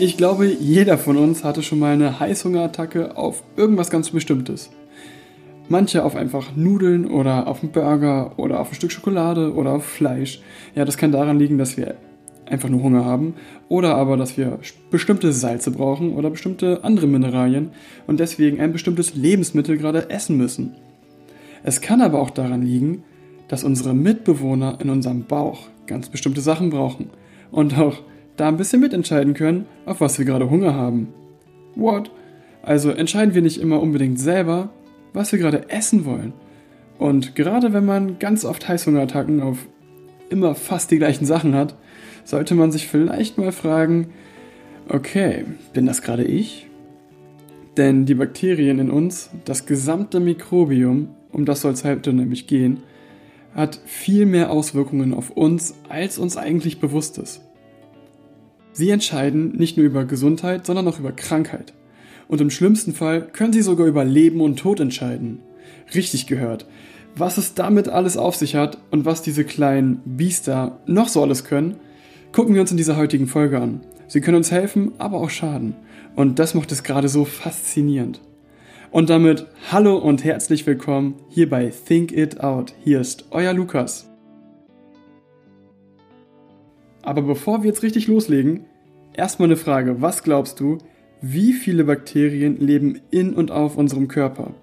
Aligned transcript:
Ich 0.00 0.16
glaube, 0.16 0.46
jeder 0.46 0.96
von 0.96 1.16
uns 1.16 1.42
hatte 1.42 1.60
schon 1.64 1.80
mal 1.80 1.92
eine 1.92 2.20
Heißhungerattacke 2.20 3.16
auf 3.16 3.42
irgendwas 3.56 3.90
ganz 3.90 4.10
Bestimmtes. 4.10 4.70
Manche 5.68 6.04
auf 6.04 6.14
einfach 6.14 6.54
Nudeln 6.54 7.10
oder 7.10 7.48
auf 7.48 7.64
einen 7.64 7.72
Burger 7.72 8.38
oder 8.38 8.60
auf 8.60 8.70
ein 8.70 8.76
Stück 8.76 8.92
Schokolade 8.92 9.52
oder 9.52 9.72
auf 9.72 9.84
Fleisch. 9.84 10.40
Ja, 10.76 10.84
das 10.84 10.98
kann 10.98 11.10
daran 11.10 11.40
liegen, 11.40 11.58
dass 11.58 11.76
wir 11.76 11.96
einfach 12.46 12.68
nur 12.68 12.84
Hunger 12.84 13.04
haben 13.04 13.34
oder 13.68 13.96
aber, 13.96 14.16
dass 14.16 14.38
wir 14.38 14.60
bestimmte 14.92 15.32
Salze 15.32 15.72
brauchen 15.72 16.14
oder 16.14 16.30
bestimmte 16.30 16.84
andere 16.84 17.08
Mineralien 17.08 17.70
und 18.06 18.20
deswegen 18.20 18.60
ein 18.60 18.72
bestimmtes 18.72 19.16
Lebensmittel 19.16 19.78
gerade 19.78 20.10
essen 20.10 20.36
müssen. 20.36 20.76
Es 21.64 21.80
kann 21.80 22.02
aber 22.02 22.20
auch 22.20 22.30
daran 22.30 22.62
liegen, 22.62 23.02
dass 23.48 23.64
unsere 23.64 23.94
Mitbewohner 23.94 24.78
in 24.80 24.90
unserem 24.90 25.24
Bauch 25.24 25.66
ganz 25.88 26.08
bestimmte 26.08 26.40
Sachen 26.40 26.70
brauchen 26.70 27.10
und 27.50 27.76
auch 27.76 27.96
da 28.38 28.48
ein 28.48 28.56
bisschen 28.56 28.80
mitentscheiden 28.80 29.34
können, 29.34 29.66
auf 29.84 30.00
was 30.00 30.18
wir 30.18 30.24
gerade 30.24 30.48
Hunger 30.48 30.74
haben. 30.74 31.08
What? 31.74 32.10
Also 32.62 32.90
entscheiden 32.90 33.34
wir 33.34 33.42
nicht 33.42 33.60
immer 33.60 33.82
unbedingt 33.82 34.18
selber, 34.18 34.70
was 35.12 35.32
wir 35.32 35.38
gerade 35.38 35.68
essen 35.68 36.04
wollen. 36.04 36.32
Und 36.98 37.34
gerade 37.34 37.72
wenn 37.72 37.84
man 37.84 38.18
ganz 38.18 38.44
oft 38.44 38.66
Heißhungerattacken 38.68 39.40
auf 39.40 39.66
immer 40.30 40.54
fast 40.54 40.90
die 40.90 40.98
gleichen 40.98 41.26
Sachen 41.26 41.54
hat, 41.54 41.74
sollte 42.24 42.54
man 42.54 42.72
sich 42.72 42.88
vielleicht 42.88 43.38
mal 43.38 43.52
fragen, 43.52 44.08
okay, 44.88 45.44
bin 45.72 45.86
das 45.86 46.02
gerade 46.02 46.24
ich? 46.24 46.68
Denn 47.76 48.06
die 48.06 48.14
Bakterien 48.14 48.78
in 48.78 48.90
uns, 48.90 49.30
das 49.44 49.66
gesamte 49.66 50.20
Mikrobiom, 50.20 51.08
um 51.32 51.44
das 51.44 51.60
soll 51.60 51.72
es 51.72 51.84
heute 51.84 52.12
nämlich 52.12 52.46
gehen, 52.46 52.82
hat 53.54 53.80
viel 53.86 54.26
mehr 54.26 54.50
Auswirkungen 54.50 55.14
auf 55.14 55.30
uns, 55.30 55.74
als 55.88 56.18
uns 56.18 56.36
eigentlich 56.36 56.80
bewusst 56.80 57.18
ist. 57.18 57.40
Sie 58.78 58.90
entscheiden 58.90 59.56
nicht 59.56 59.76
nur 59.76 59.84
über 59.84 60.04
Gesundheit, 60.04 60.64
sondern 60.64 60.86
auch 60.86 61.00
über 61.00 61.10
Krankheit. 61.10 61.74
Und 62.28 62.40
im 62.40 62.48
schlimmsten 62.48 62.94
Fall 62.94 63.26
können 63.26 63.52
sie 63.52 63.62
sogar 63.62 63.88
über 63.88 64.04
Leben 64.04 64.40
und 64.40 64.56
Tod 64.56 64.78
entscheiden. 64.78 65.40
Richtig 65.96 66.28
gehört. 66.28 66.64
Was 67.16 67.38
es 67.38 67.54
damit 67.54 67.88
alles 67.88 68.16
auf 68.16 68.36
sich 68.36 68.54
hat 68.54 68.78
und 68.92 69.04
was 69.04 69.20
diese 69.20 69.42
kleinen 69.42 70.00
Biester 70.04 70.78
noch 70.86 71.08
so 71.08 71.20
alles 71.20 71.42
können, 71.42 71.74
gucken 72.30 72.54
wir 72.54 72.60
uns 72.60 72.70
in 72.70 72.76
dieser 72.76 72.96
heutigen 72.96 73.26
Folge 73.26 73.60
an. 73.60 73.80
Sie 74.06 74.20
können 74.20 74.36
uns 74.36 74.52
helfen, 74.52 74.92
aber 74.98 75.16
auch 75.16 75.30
schaden. 75.30 75.74
Und 76.14 76.38
das 76.38 76.54
macht 76.54 76.70
es 76.70 76.84
gerade 76.84 77.08
so 77.08 77.24
faszinierend. 77.24 78.20
Und 78.92 79.10
damit 79.10 79.48
hallo 79.72 79.96
und 79.96 80.22
herzlich 80.22 80.64
willkommen 80.68 81.16
hier 81.30 81.50
bei 81.50 81.72
Think 81.88 82.12
It 82.12 82.38
Out. 82.44 82.74
Hier 82.84 83.00
ist 83.00 83.24
euer 83.32 83.54
Lukas. 83.54 84.08
Aber 87.02 87.22
bevor 87.22 87.62
wir 87.62 87.70
jetzt 87.70 87.82
richtig 87.82 88.06
loslegen, 88.06 88.66
erstmal 89.18 89.48
eine 89.48 89.56
Frage. 89.56 90.00
Was 90.00 90.22
glaubst 90.22 90.60
du, 90.60 90.78
wie 91.20 91.52
viele 91.52 91.84
Bakterien 91.84 92.58
leben 92.58 93.00
in 93.10 93.34
und 93.34 93.50
auf 93.50 93.76
unserem 93.76 94.08
Körper? 94.08 94.54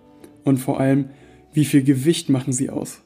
Und 0.44 0.58
vor 0.58 0.80
allem, 0.80 1.09
wie 1.53 1.66
viel 1.66 1.84
Gewicht 1.84 2.30
machen 2.30 2.53
sie 2.53 2.70
aus? 2.70 3.02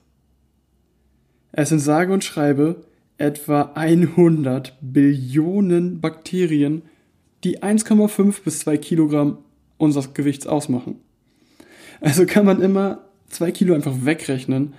Es 1.52 1.70
sind 1.70 1.80
sage 1.80 2.14
und 2.14 2.24
schreibe 2.24 2.86
etwa 3.18 3.72
100 3.74 4.78
Billionen 4.82 6.00
Bakterien, 6.00 6.84
die 7.44 7.62
1,5 7.62 8.44
bis 8.44 8.60
2 8.60 8.78
Kilogramm 8.78 9.40
unseres 9.78 10.14
Gewichts 10.14 10.46
ausmachen. 10.46 10.98
Also 12.02 12.26
kann 12.26 12.46
man 12.46 12.62
immer 12.62 13.06
2 13.30 13.52
Kilo 13.52 13.74
einfach 13.74 14.06
wegrechnen 14.06 14.74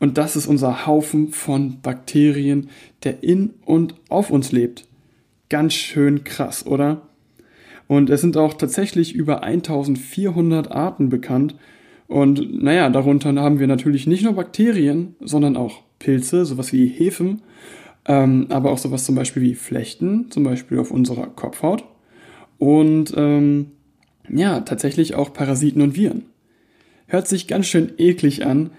und 0.00 0.18
das 0.18 0.36
ist 0.36 0.46
unser 0.46 0.86
Haufen 0.86 1.32
von 1.32 1.80
Bakterien, 1.82 2.70
der 3.04 3.22
in 3.22 3.50
und 3.64 3.94
auf 4.08 4.30
uns 4.30 4.50
lebt. 4.50 4.86
Ganz 5.48 5.74
schön 5.74 6.24
krass, 6.24 6.66
oder? 6.66 7.02
Und 7.86 8.10
es 8.10 8.20
sind 8.20 8.36
auch 8.36 8.54
tatsächlich 8.54 9.14
über 9.14 9.42
1400 9.42 10.72
Arten 10.72 11.08
bekannt. 11.08 11.54
Und 12.06 12.62
naja, 12.62 12.88
darunter 12.90 13.34
haben 13.34 13.58
wir 13.58 13.66
natürlich 13.66 14.06
nicht 14.06 14.24
nur 14.24 14.34
Bakterien, 14.34 15.16
sondern 15.20 15.56
auch 15.56 15.82
Pilze, 15.98 16.44
sowas 16.44 16.72
wie 16.72 16.86
Hefen, 16.86 17.42
ähm, 18.06 18.46
aber 18.50 18.70
auch 18.70 18.78
sowas 18.78 19.04
zum 19.04 19.14
Beispiel 19.14 19.42
wie 19.42 19.54
Flechten, 19.54 20.30
zum 20.30 20.44
Beispiel 20.44 20.78
auf 20.78 20.90
unserer 20.90 21.26
Kopfhaut. 21.26 21.84
Und 22.58 23.12
ähm, 23.16 23.72
ja, 24.28 24.60
tatsächlich 24.60 25.14
auch 25.14 25.32
Parasiten 25.32 25.82
und 25.82 25.96
Viren. 25.96 26.24
Hört 27.06 27.28
sich 27.28 27.46
ganz 27.46 27.66
schön 27.66 27.92
eklig 27.98 28.46
an, 28.46 28.70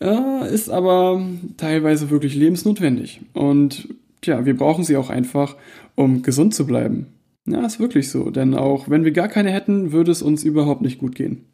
äh, 0.00 0.52
ist 0.52 0.70
aber 0.70 1.22
teilweise 1.56 2.10
wirklich 2.10 2.34
lebensnotwendig. 2.34 3.20
Und 3.32 3.88
tja, 4.24 4.44
wir 4.44 4.56
brauchen 4.56 4.84
sie 4.84 4.96
auch 4.96 5.10
einfach, 5.10 5.56
um 5.94 6.22
gesund 6.22 6.54
zu 6.54 6.66
bleiben. 6.66 7.06
Ja, 7.46 7.64
ist 7.64 7.78
wirklich 7.78 8.10
so, 8.10 8.30
denn 8.30 8.54
auch 8.54 8.88
wenn 8.88 9.04
wir 9.04 9.12
gar 9.12 9.28
keine 9.28 9.50
hätten, 9.50 9.92
würde 9.92 10.10
es 10.10 10.22
uns 10.22 10.44
überhaupt 10.44 10.80
nicht 10.80 10.98
gut 10.98 11.14
gehen. 11.14 11.44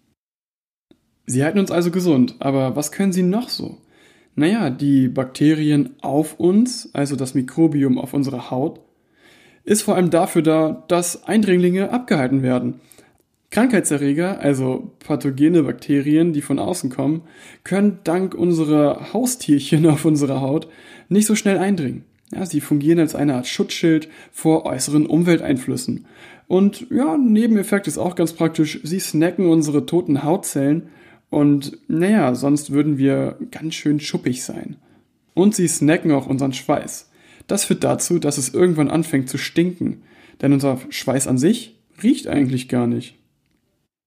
Sie 1.26 1.44
halten 1.44 1.58
uns 1.58 1.70
also 1.70 1.90
gesund, 1.90 2.36
aber 2.38 2.76
was 2.76 2.92
können 2.92 3.12
sie 3.12 3.22
noch 3.22 3.48
so? 3.48 3.78
Naja, 4.36 4.70
die 4.70 5.08
Bakterien 5.08 5.90
auf 6.00 6.38
uns, 6.38 6.90
also 6.92 7.16
das 7.16 7.34
Mikrobiom 7.34 7.98
auf 7.98 8.14
unserer 8.14 8.50
Haut, 8.50 8.80
ist 9.64 9.82
vor 9.82 9.96
allem 9.96 10.10
dafür 10.10 10.42
da, 10.42 10.84
dass 10.88 11.24
Eindringlinge 11.24 11.90
abgehalten 11.90 12.42
werden. 12.42 12.80
Krankheitserreger, 13.50 14.40
also 14.40 14.92
pathogene 15.00 15.64
Bakterien, 15.64 16.32
die 16.32 16.40
von 16.40 16.60
außen 16.60 16.88
kommen, 16.88 17.22
können 17.64 17.98
dank 18.04 18.34
unserer 18.34 19.12
Haustierchen 19.12 19.86
auf 19.90 20.04
unserer 20.04 20.40
Haut 20.40 20.68
nicht 21.08 21.26
so 21.26 21.34
schnell 21.34 21.58
eindringen. 21.58 22.04
Ja, 22.32 22.46
sie 22.46 22.60
fungieren 22.60 23.00
als 23.00 23.14
eine 23.14 23.34
Art 23.34 23.46
Schutzschild 23.46 24.08
vor 24.30 24.64
äußeren 24.64 25.06
Umwelteinflüssen. 25.06 26.06
Und 26.46 26.86
ja, 26.90 27.16
Nebeneffekt 27.16 27.86
ist 27.86 27.98
auch 27.98 28.14
ganz 28.14 28.32
praktisch, 28.32 28.80
sie 28.82 29.00
snacken 29.00 29.46
unsere 29.46 29.86
toten 29.86 30.22
Hautzellen 30.22 30.88
und 31.28 31.78
naja, 31.88 32.34
sonst 32.34 32.72
würden 32.72 32.98
wir 32.98 33.38
ganz 33.52 33.74
schön 33.74 34.00
schuppig 34.00 34.42
sein. 34.42 34.76
Und 35.34 35.54
sie 35.54 35.68
snacken 35.68 36.10
auch 36.10 36.26
unseren 36.26 36.52
Schweiß. 36.52 37.08
Das 37.46 37.64
führt 37.64 37.84
dazu, 37.84 38.18
dass 38.18 38.36
es 38.36 38.52
irgendwann 38.52 38.90
anfängt 38.90 39.28
zu 39.28 39.38
stinken, 39.38 40.02
denn 40.42 40.52
unser 40.52 40.78
Schweiß 40.88 41.28
an 41.28 41.38
sich 41.38 41.78
riecht 42.02 42.26
eigentlich 42.26 42.68
gar 42.68 42.86
nicht. 42.86 43.19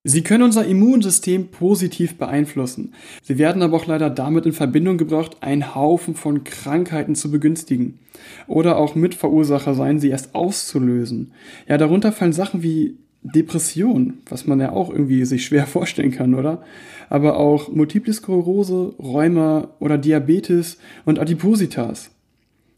Sie 0.06 0.22
können 0.22 0.44
unser 0.44 0.66
Immunsystem 0.66 1.48
positiv 1.48 2.18
beeinflussen. 2.18 2.94
Sie 3.22 3.38
werden 3.38 3.62
aber 3.62 3.78
auch 3.78 3.86
leider 3.86 4.10
damit 4.10 4.46
in 4.46 4.52
Verbindung 4.52 4.98
gebracht, 4.98 5.38
einen 5.40 5.76
Haufen 5.76 6.14
von 6.14 6.44
Krankheiten 6.44 7.16
zu 7.16 7.32
begünstigen. 7.32 8.00
Oder 8.48 8.76
auch 8.76 8.96
Mitverursacher 8.96 9.76
sein, 9.76 10.00
sie 10.02 10.10
erst 10.10 10.36
auszulösen. 10.36 11.32
Ja, 11.70 11.78
darunter 11.78 12.12
fallen 12.12 12.34
Sachen 12.34 12.62
wie 12.64 12.98
Depression, 13.22 14.16
was 14.28 14.46
man 14.46 14.60
ja 14.60 14.74
auch 14.74 14.90
irgendwie 14.90 15.24
sich 15.24 15.46
schwer 15.46 15.66
vorstellen 15.68 16.12
kann, 16.12 16.36
oder? 16.36 16.64
Aber 17.10 17.38
auch 17.38 17.70
Multiple 17.70 18.12
Sklerose, 18.12 18.96
Rheuma 19.00 19.70
oder 19.80 19.98
Diabetes 19.98 20.80
und 21.06 21.18
Adipositas. 21.18 22.13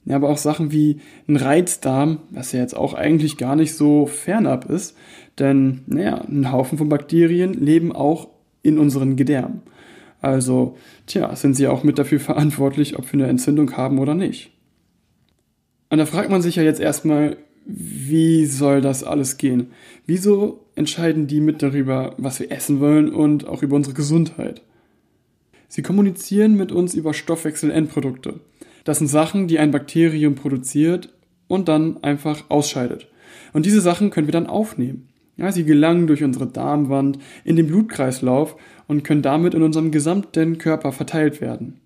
Ja, 0.05 0.17
aber 0.17 0.29
auch 0.29 0.37
Sachen 0.37 0.71
wie 0.71 0.99
ein 1.27 1.35
Reizdarm, 1.35 2.19
was 2.29 2.51
ja 2.51 2.59
jetzt 2.59 2.77
auch 2.77 2.93
eigentlich 2.93 3.37
gar 3.37 3.55
nicht 3.55 3.73
so 3.73 4.05
fernab 4.05 4.69
ist, 4.69 4.95
denn 5.39 5.81
naja, 5.87 6.21
ein 6.21 6.51
Haufen 6.51 6.77
von 6.77 6.89
Bakterien 6.89 7.53
leben 7.53 7.91
auch 7.91 8.29
in 8.61 8.77
unseren 8.77 9.15
Gedärmen. 9.15 9.61
Also, 10.21 10.77
tja, 11.07 11.35
sind 11.35 11.55
sie 11.55 11.67
auch 11.67 11.83
mit 11.83 11.99
dafür 11.99 12.19
verantwortlich, 12.19 12.97
ob 12.97 13.11
wir 13.11 13.19
eine 13.19 13.29
Entzündung 13.29 13.75
haben 13.77 13.99
oder 13.99 14.13
nicht. 14.13 14.51
Und 15.89 15.97
da 15.97 16.05
fragt 16.05 16.29
man 16.29 16.41
sich 16.41 16.55
ja 16.55 16.63
jetzt 16.63 16.79
erstmal, 16.79 17.37
wie 17.65 18.45
soll 18.45 18.81
das 18.81 19.03
alles 19.03 19.37
gehen? 19.37 19.71
Wieso 20.05 20.65
entscheiden 20.75 21.27
die 21.27 21.41
mit 21.41 21.63
darüber, 21.63 22.13
was 22.17 22.39
wir 22.39 22.51
essen 22.51 22.79
wollen 22.79 23.09
und 23.11 23.47
auch 23.47 23.63
über 23.63 23.75
unsere 23.75 23.95
Gesundheit? 23.95 24.61
Sie 25.67 25.81
kommunizieren 25.81 26.55
mit 26.55 26.71
uns 26.71 26.93
über 26.93 27.13
Stoffwechselendprodukte. 27.13 28.39
Das 28.85 28.99
sind 28.99 29.07
Sachen, 29.07 29.47
die 29.47 29.59
ein 29.59 29.71
Bakterium 29.71 30.35
produziert 30.35 31.13
und 31.47 31.67
dann 31.67 32.01
einfach 32.03 32.45
ausscheidet. 32.49 33.09
Und 33.51 33.65
diese 33.65 33.81
Sachen 33.81 34.11
können 34.11 34.27
wir 34.27 34.31
dann 34.31 34.47
aufnehmen. 34.47 35.09
Ja, 35.37 35.51
sie 35.51 35.65
gelangen 35.65 36.07
durch 36.07 36.23
unsere 36.23 36.47
Darmwand 36.47 37.19
in 37.43 37.57
den 37.57 37.67
Blutkreislauf 37.67 38.55
und 38.87 39.03
können 39.03 39.21
damit 39.21 39.53
in 39.53 39.63
unserem 39.63 39.91
gesamten 39.91 40.59
Körper 40.59 40.93
verteilt 40.93 41.41
werden. 41.41 41.81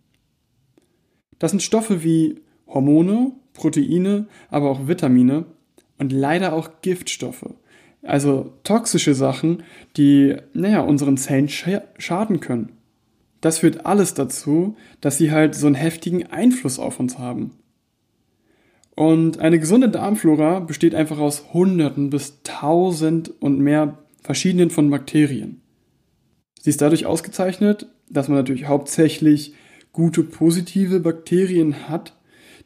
Das 1.39 1.51
sind 1.51 1.63
Stoffe 1.63 2.03
wie 2.03 2.41
Hormone, 2.67 3.31
Proteine, 3.53 4.27
aber 4.49 4.69
auch 4.69 4.87
Vitamine 4.87 5.45
und 5.97 6.11
leider 6.11 6.53
auch 6.53 6.81
Giftstoffe. 6.81 7.49
Also 8.03 8.53
toxische 8.63 9.15
Sachen, 9.15 9.63
die, 9.97 10.35
naja, 10.53 10.81
unseren 10.81 11.17
Zellen 11.17 11.49
schaden 11.49 12.39
können 12.39 12.78
das 13.41 13.59
führt 13.59 13.85
alles 13.85 14.13
dazu, 14.13 14.75
dass 15.01 15.17
sie 15.17 15.31
halt 15.31 15.55
so 15.55 15.67
einen 15.67 15.75
heftigen 15.75 16.27
Einfluss 16.27 16.79
auf 16.79 16.99
uns 16.99 17.17
haben. 17.17 17.51
Und 18.95 19.39
eine 19.39 19.59
gesunde 19.59 19.89
Darmflora 19.89 20.59
besteht 20.59 20.93
einfach 20.93 21.19
aus 21.19 21.53
Hunderten 21.53 22.09
bis 22.09 22.43
Tausend 22.43 23.31
und 23.41 23.59
mehr 23.59 23.99
verschiedenen 24.21 24.69
von 24.69 24.89
Bakterien. 24.89 25.61
Sie 26.59 26.69
ist 26.69 26.81
dadurch 26.81 27.05
ausgezeichnet, 27.05 27.87
dass 28.09 28.27
man 28.27 28.37
natürlich 28.37 28.67
hauptsächlich 28.67 29.53
gute 29.93 30.23
positive 30.23 30.99
Bakterien 30.99 31.87
hat, 31.87 32.17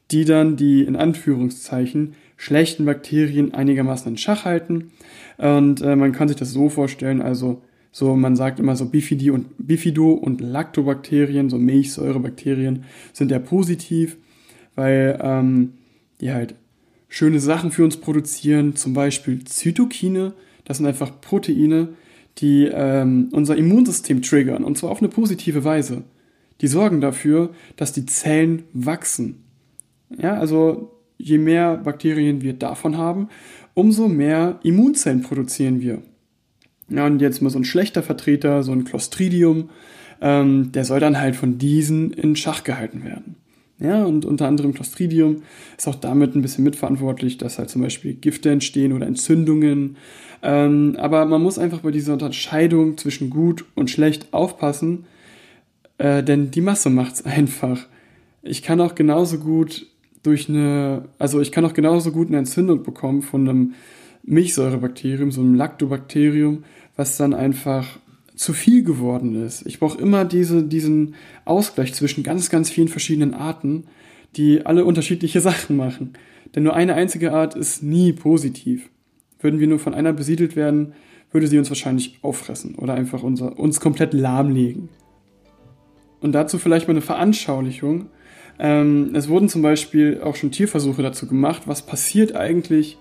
die 0.10 0.26
dann 0.26 0.56
die 0.56 0.84
in 0.84 0.96
Anführungszeichen 0.96 2.16
schlechten 2.36 2.86
Bakterien 2.86 3.54
einigermaßen 3.54 4.12
in 4.12 4.18
Schach 4.18 4.46
halten. 4.46 4.92
Und 5.38 5.82
äh, 5.82 5.96
man 5.96 6.12
kann 6.12 6.28
sich 6.28 6.38
das 6.38 6.52
so 6.52 6.70
vorstellen, 6.70 7.22
also 7.22 7.62
so, 7.94 8.16
man 8.16 8.36
sagt 8.36 8.60
immer 8.60 8.76
so 8.76 8.88
Bifidi 8.88 9.30
und, 9.30 9.46
Bifido 9.60 10.14
und 10.14 10.42
Lactobakterien, 10.42 11.52
so 11.52 11.60
Milchsäurebakterien, 11.60 12.86
sind 13.14 13.30
ja 13.30 13.38
positiv, 13.38 14.18
weil 14.74 15.20
ähm, 15.22 15.74
die 16.20 16.32
halt 16.32 16.56
schöne 17.08 17.40
Sachen 17.40 17.72
für 17.72 17.84
uns 17.84 17.98
produzieren, 17.98 18.76
zum 18.76 18.94
Beispiel 18.94 19.44
Zytokine, 19.44 20.34
das 20.66 20.78
sind 20.78 20.88
einfach 20.88 21.22
Proteine, 21.22 21.90
die 22.40 22.68
ähm, 22.74 23.30
unser 23.32 23.56
Immunsystem 23.56 24.24
triggern, 24.24 24.64
und 24.64 24.76
zwar 24.76 24.90
auf 24.90 25.00
eine 25.00 25.10
positive 25.10 25.64
Weise. 25.64 26.02
Die 26.62 26.68
sorgen 26.68 27.00
dafür, 27.00 27.52
dass 27.76 27.94
die 27.94 28.08
Zellen 28.08 28.64
wachsen. 28.74 29.44
Ja, 30.18 30.34
also 30.34 30.98
je 31.20 31.38
mehr 31.38 31.78
Bakterien 31.78 32.42
wir 32.42 32.54
davon 32.54 32.98
haben, 32.98 33.30
umso 33.76 34.08
mehr 34.08 34.60
Immunzellen 34.64 35.22
produzieren 35.22 35.80
wir. 35.80 36.02
Ja, 36.90 37.06
und 37.06 37.22
jetzt 37.22 37.42
mal 37.42 37.50
so 37.50 37.60
ein 37.60 37.66
schlechter 37.66 38.04
Vertreter, 38.04 38.64
so 38.64 38.72
ein 38.72 38.84
Clostridium, 38.84 39.70
ähm, 40.22 40.72
der 40.72 40.86
soll 40.86 41.00
dann 41.00 41.20
halt 41.20 41.36
von 41.36 41.58
diesen 41.58 42.12
in 42.12 42.36
Schach 42.36 42.64
gehalten 42.64 43.04
werden. 43.04 43.36
Ja, 43.80 44.06
und 44.06 44.24
unter 44.24 44.48
anderem 44.48 44.74
Clostridium 44.74 45.44
ist 45.78 45.88
auch 45.88 45.96
damit 45.96 46.36
ein 46.36 46.42
bisschen 46.42 46.64
mitverantwortlich, 46.64 47.38
dass 47.38 47.58
halt 47.58 47.70
zum 47.70 47.82
Beispiel 47.82 48.14
Gifte 48.14 48.50
entstehen 48.50 48.94
oder 48.94 49.08
Entzündungen. 49.08 49.98
Ähm, 50.42 50.96
aber 50.98 51.26
man 51.26 51.42
muss 51.42 51.58
einfach 51.58 51.80
bei 51.80 51.92
dieser 51.92 52.14
Unterscheidung 52.14 52.98
zwischen 52.98 53.30
gut 53.30 53.66
und 53.76 53.90
schlecht 53.90 54.34
aufpassen, 54.34 55.06
äh, 55.98 56.24
denn 56.24 56.52
die 56.52 56.62
Masse 56.62 56.90
macht's 56.90 57.26
einfach. 57.26 57.88
Ich 58.42 58.62
kann 58.62 58.80
auch 58.80 58.96
genauso 58.96 59.40
gut 59.40 59.88
durch 60.22 60.48
eine, 60.48 61.06
also 61.20 61.42
ich 61.42 61.52
kann 61.52 61.66
auch 61.66 61.74
genauso 61.74 62.12
gut 62.12 62.30
eine 62.30 62.38
Entzündung 62.38 62.84
bekommen 62.84 63.22
von 63.22 63.50
einem 63.50 63.74
Milchsäurebakterium, 64.24 65.32
so 65.32 65.42
einem 65.42 65.56
Lactobakterium, 65.56 66.64
was 66.96 67.18
dann 67.18 67.34
einfach 67.34 67.88
zu 68.36 68.54
viel 68.54 68.84
geworden 68.84 69.44
ist. 69.44 69.66
Ich 69.68 69.80
brauche 69.80 70.00
immer 70.00 70.26
diese, 70.26 70.64
diesen 70.64 71.16
Ausgleich 71.46 71.94
zwischen 71.94 72.24
ganz, 72.24 72.50
ganz 72.50 72.70
vielen 72.70 72.88
verschiedenen 72.88 73.34
Arten, 73.34 73.86
die 74.36 74.66
alle 74.66 74.86
unterschiedliche 74.86 75.42
Sachen 75.50 75.78
machen. 75.78 76.14
Denn 76.56 76.64
nur 76.64 76.76
eine 76.76 76.96
einzige 76.96 77.34
Art 77.34 77.56
ist 77.56 77.84
nie 77.84 78.14
positiv. 78.14 78.90
Würden 79.40 79.60
wir 79.60 79.68
nur 79.68 79.80
von 79.80 79.94
einer 79.94 80.14
besiedelt 80.14 80.56
werden, 80.56 80.94
würde 81.32 81.48
sie 81.48 81.58
uns 81.58 81.70
wahrscheinlich 81.70 82.20
auffressen 82.22 82.76
oder 82.76 82.94
einfach 82.94 83.24
unser, 83.24 83.60
uns 83.60 83.80
komplett 83.80 84.14
lahmlegen. 84.14 84.90
Und 86.22 86.32
dazu 86.32 86.58
vielleicht 86.58 86.88
mal 86.88 86.94
eine 86.94 87.02
Veranschaulichung. 87.02 88.08
Ähm, 88.60 89.14
es 89.16 89.28
wurden 89.28 89.50
zum 89.50 89.62
Beispiel 89.62 90.22
auch 90.24 90.36
schon 90.36 90.52
Tierversuche 90.52 91.02
dazu 91.02 91.28
gemacht, 91.28 91.64
was 91.66 91.86
passiert 91.86 92.36
eigentlich 92.36 92.98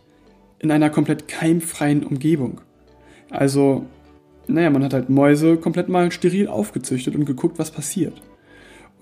in 0.62 0.70
einer 0.70 0.90
komplett 0.90 1.28
keimfreien 1.28 2.04
Umgebung. 2.04 2.60
Also, 3.30 3.84
naja, 4.46 4.70
man 4.70 4.84
hat 4.84 4.94
halt 4.94 5.10
Mäuse 5.10 5.56
komplett 5.56 5.88
mal 5.88 6.10
steril 6.10 6.48
aufgezüchtet 6.48 7.14
und 7.14 7.26
geguckt, 7.26 7.58
was 7.58 7.70
passiert. 7.70 8.22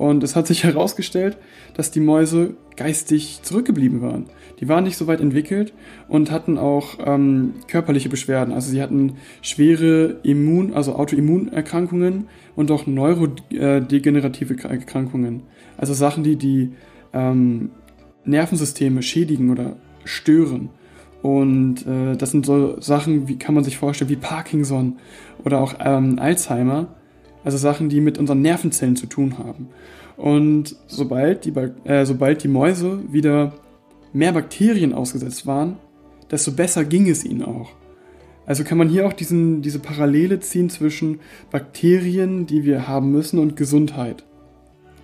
Und 0.01 0.25
es 0.25 0.35
hat 0.35 0.47
sich 0.47 0.65
herausgestellt, 0.65 1.37
dass 1.75 1.91
die 1.91 2.01
Mäuse 2.01 2.55
geistig 2.77 3.41
zurückgeblieben 3.43 4.01
waren. 4.01 4.25
Die 4.59 4.69
waren 4.69 4.85
nicht 4.85 4.97
so 4.97 5.07
weit 5.07 5.21
entwickelt 5.21 5.75
und 6.09 6.31
hatten 6.31 6.57
auch 6.57 6.99
ähm, 7.05 7.53
körperliche 7.69 8.09
Beschwerden. 8.09 8.55
Also 8.55 8.71
sie 8.71 8.81
hatten 8.81 9.17
schwere 9.43 10.19
Immun, 10.23 10.73
also 10.73 10.95
Autoimmunerkrankungen 10.95 12.29
und 12.57 12.71
auch 12.71 12.87
neurodegenerative 12.87 14.57
Erkrankungen. 14.63 15.43
Also 15.77 15.93
Sachen, 15.93 16.25
die 16.25 16.37
die 16.37 16.73
ähm, 17.13 17.71
Nervensysteme 18.25 19.03
schädigen 19.03 19.51
oder 19.51 19.77
stören. 20.05 20.71
Und 21.23 21.87
äh, 21.87 22.17
das 22.17 22.31
sind 22.31 22.47
so 22.47 22.81
Sachen, 22.81 23.29
wie 23.29 23.39
kann 23.39 23.55
man 23.55 23.65
sich 23.65 23.77
vorstellen, 23.77 24.11
wie 24.11 24.17
Parkinson 24.17 24.99
oder 25.45 25.61
auch 25.61 25.75
ähm, 25.81 26.19
Alzheimer. 26.19 26.89
Also 27.45 27.57
Sachen, 27.57 27.89
die 27.89 28.01
mit 28.01 28.19
unseren 28.19 28.43
Nervenzellen 28.43 28.97
zu 28.97 29.07
tun 29.07 29.39
haben. 29.39 29.69
Und 30.17 30.77
sobald 30.87 31.47
die, 31.47 31.55
äh, 31.85 32.05
sobald 32.05 32.43
die 32.43 32.49
Mäuse 32.49 33.01
wieder 33.11 33.55
mehr 34.13 34.33
Bakterien 34.33 34.93
ausgesetzt 34.93 35.47
waren, 35.47 35.77
desto 36.31 36.53
besser 36.53 36.85
ging 36.85 37.09
es 37.09 37.25
ihnen 37.25 37.43
auch. 37.43 37.71
Also 38.47 38.65
kann 38.65 38.79
man 38.79 38.89
hier 38.89 39.07
auch 39.07 39.13
diesen, 39.13 39.63
diese 39.63 39.79
Parallele 39.79 40.41
ziehen 40.41 40.71
zwischen 40.71 41.21
Bakterien, 41.51 42.47
die 42.47 42.65
wir 42.65 42.89
haben 42.89 43.13
müssen, 43.13 43.39
und 43.39 43.57
Gesundheit. 43.57 44.25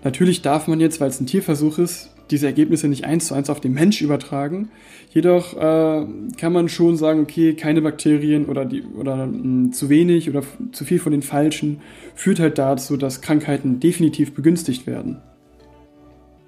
Natürlich 0.05 0.43
darf 0.43 0.69
man 0.69 0.81
jetzt, 0.81 1.01
weil 1.01 1.09
es 1.09 1.21
ein 1.21 1.27
Tierversuch 1.27 1.79
ist, 1.79 2.11
diese 2.31 2.47
Ergebnisse 2.47 2.89
nicht 2.89 3.05
eins 3.05 3.27
zu 3.27 3.35
eins 3.35 3.51
auf 3.51 3.61
den 3.61 3.73
Mensch 3.73 4.03
übertragen. 4.03 4.71
Jedoch 5.11 5.55
äh, 5.55 6.07
kann 6.37 6.53
man 6.53 6.69
schon 6.69 6.97
sagen, 6.97 7.21
okay, 7.21 7.55
keine 7.55 7.83
Bakterien 7.83 8.47
oder, 8.47 8.65
die, 8.65 8.83
oder 8.83 9.27
mh, 9.27 9.43
hm, 9.43 9.73
zu 9.73 9.89
wenig 9.89 10.29
oder 10.29 10.43
zu 10.73 10.85
viel 10.85 10.99
von 10.99 11.13
den 11.13 11.23
falschen 11.23 11.81
führt 12.15 12.41
halt 12.41 12.59
dazu, 12.59 12.97
dass 12.97 13.21
Krankheiten 13.21 13.81
definitiv 13.81 14.35
begünstigt 14.35 14.87
werden. 14.87 15.19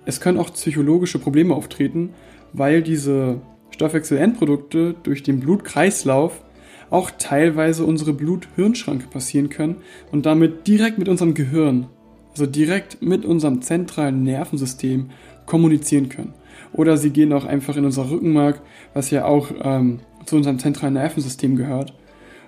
Es 0.04 0.20
können 0.20 0.38
auch 0.38 0.52
psychologische 0.52 1.18
Probleme 1.18 1.54
auftreten, 1.54 2.10
weil 2.52 2.82
diese 2.82 3.40
Stoffwechselendprodukte 3.70 4.94
durch 5.02 5.22
den 5.22 5.40
Blutkreislauf 5.40 6.42
auch 6.90 7.10
teilweise 7.18 7.84
unsere 7.84 8.12
Blut-Hirn-Schranke 8.12 9.08
passieren 9.08 9.50
können 9.50 9.76
und 10.10 10.26
damit 10.26 10.66
direkt 10.66 10.98
mit 10.98 11.08
unserem 11.08 11.34
Gehirn, 11.34 11.88
also 12.30 12.46
direkt 12.46 13.02
mit 13.02 13.24
unserem 13.24 13.62
zentralen 13.62 14.22
Nervensystem 14.22 15.10
kommunizieren 15.48 16.08
können. 16.08 16.34
Oder 16.72 16.96
sie 16.96 17.10
gehen 17.10 17.32
auch 17.32 17.44
einfach 17.44 17.76
in 17.76 17.84
unser 17.84 18.10
Rückenmark, 18.10 18.60
was 18.94 19.10
ja 19.10 19.24
auch 19.24 19.50
ähm, 19.62 20.00
zu 20.26 20.36
unserem 20.36 20.58
zentralen 20.58 20.94
Nervensystem 20.94 21.56
gehört 21.56 21.94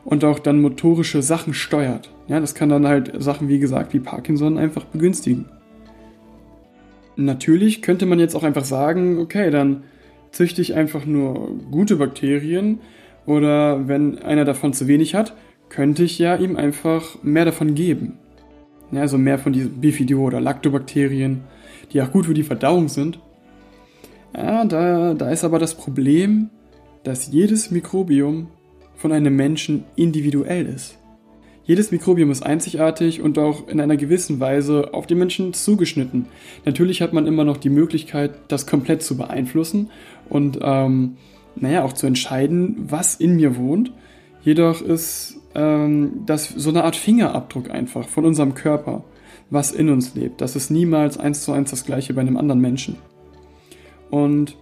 und 0.04 0.24
auch 0.24 0.38
dann 0.38 0.60
motorische 0.60 1.22
Sachen 1.22 1.54
steuert. 1.54 2.12
Ja, 2.28 2.38
das 2.38 2.54
kann 2.54 2.68
dann 2.68 2.86
halt 2.86 3.12
Sachen, 3.22 3.48
wie 3.48 3.58
gesagt, 3.58 3.92
wie 3.94 4.00
Parkinson 4.00 4.58
einfach 4.58 4.84
begünstigen. 4.84 5.46
Natürlich 7.16 7.82
könnte 7.82 8.06
man 8.06 8.18
jetzt 8.18 8.36
auch 8.36 8.44
einfach 8.44 8.64
sagen, 8.64 9.18
okay, 9.18 9.50
dann 9.50 9.84
züchte 10.30 10.62
ich 10.62 10.74
einfach 10.74 11.06
nur 11.06 11.58
gute 11.70 11.96
Bakterien 11.96 12.80
oder 13.26 13.88
wenn 13.88 14.18
einer 14.18 14.44
davon 14.44 14.72
zu 14.72 14.86
wenig 14.86 15.14
hat, 15.14 15.34
könnte 15.68 16.04
ich 16.04 16.18
ja 16.18 16.36
ihm 16.36 16.56
einfach 16.56 17.22
mehr 17.22 17.44
davon 17.44 17.74
geben. 17.74 18.18
Ja, 18.92 19.02
also 19.02 19.18
mehr 19.18 19.38
von 19.38 19.52
diesen 19.52 19.80
Bifido- 19.80 20.22
oder 20.24 20.40
Lactobakterien 20.40 21.42
die 21.92 22.02
auch 22.02 22.10
gut 22.10 22.26
für 22.26 22.34
die 22.34 22.42
Verdauung 22.42 22.88
sind. 22.88 23.18
Ja, 24.36 24.64
da, 24.64 25.14
da 25.14 25.30
ist 25.30 25.44
aber 25.44 25.58
das 25.58 25.74
Problem, 25.74 26.50
dass 27.02 27.32
jedes 27.32 27.70
Mikrobiom 27.70 28.48
von 28.94 29.12
einem 29.12 29.34
Menschen 29.34 29.84
individuell 29.96 30.66
ist. 30.66 30.98
Jedes 31.64 31.90
Mikrobiom 31.90 32.30
ist 32.30 32.42
einzigartig 32.42 33.20
und 33.20 33.38
auch 33.38 33.68
in 33.68 33.80
einer 33.80 33.96
gewissen 33.96 34.40
Weise 34.40 34.92
auf 34.92 35.06
den 35.06 35.18
Menschen 35.18 35.52
zugeschnitten. 35.52 36.26
Natürlich 36.64 37.00
hat 37.00 37.12
man 37.12 37.26
immer 37.26 37.44
noch 37.44 37.56
die 37.56 37.70
Möglichkeit, 37.70 38.32
das 38.48 38.66
komplett 38.66 39.02
zu 39.02 39.16
beeinflussen 39.16 39.90
und 40.28 40.58
ähm, 40.62 41.16
naja, 41.56 41.84
auch 41.84 41.92
zu 41.92 42.06
entscheiden, 42.06 42.76
was 42.88 43.14
in 43.14 43.36
mir 43.36 43.56
wohnt. 43.56 43.92
Jedoch 44.42 44.80
ist 44.80 45.39
ähm, 45.54 46.22
das 46.26 46.48
so 46.48 46.70
eine 46.70 46.84
Art 46.84 46.96
Fingerabdruck 46.96 47.70
einfach 47.70 48.08
von 48.08 48.24
unserem 48.24 48.54
Körper 48.54 49.04
was 49.50 49.72
in 49.72 49.90
uns 49.90 50.14
lebt. 50.14 50.40
Das 50.40 50.56
ist 50.56 50.70
niemals 50.70 51.18
eins 51.18 51.42
zu 51.42 51.52
eins 51.52 51.70
das 51.70 51.84
gleiche 51.84 52.14
bei 52.14 52.20
einem 52.20 52.36
anderen 52.36 52.60
Menschen. 52.60 52.96
Und 54.10 54.56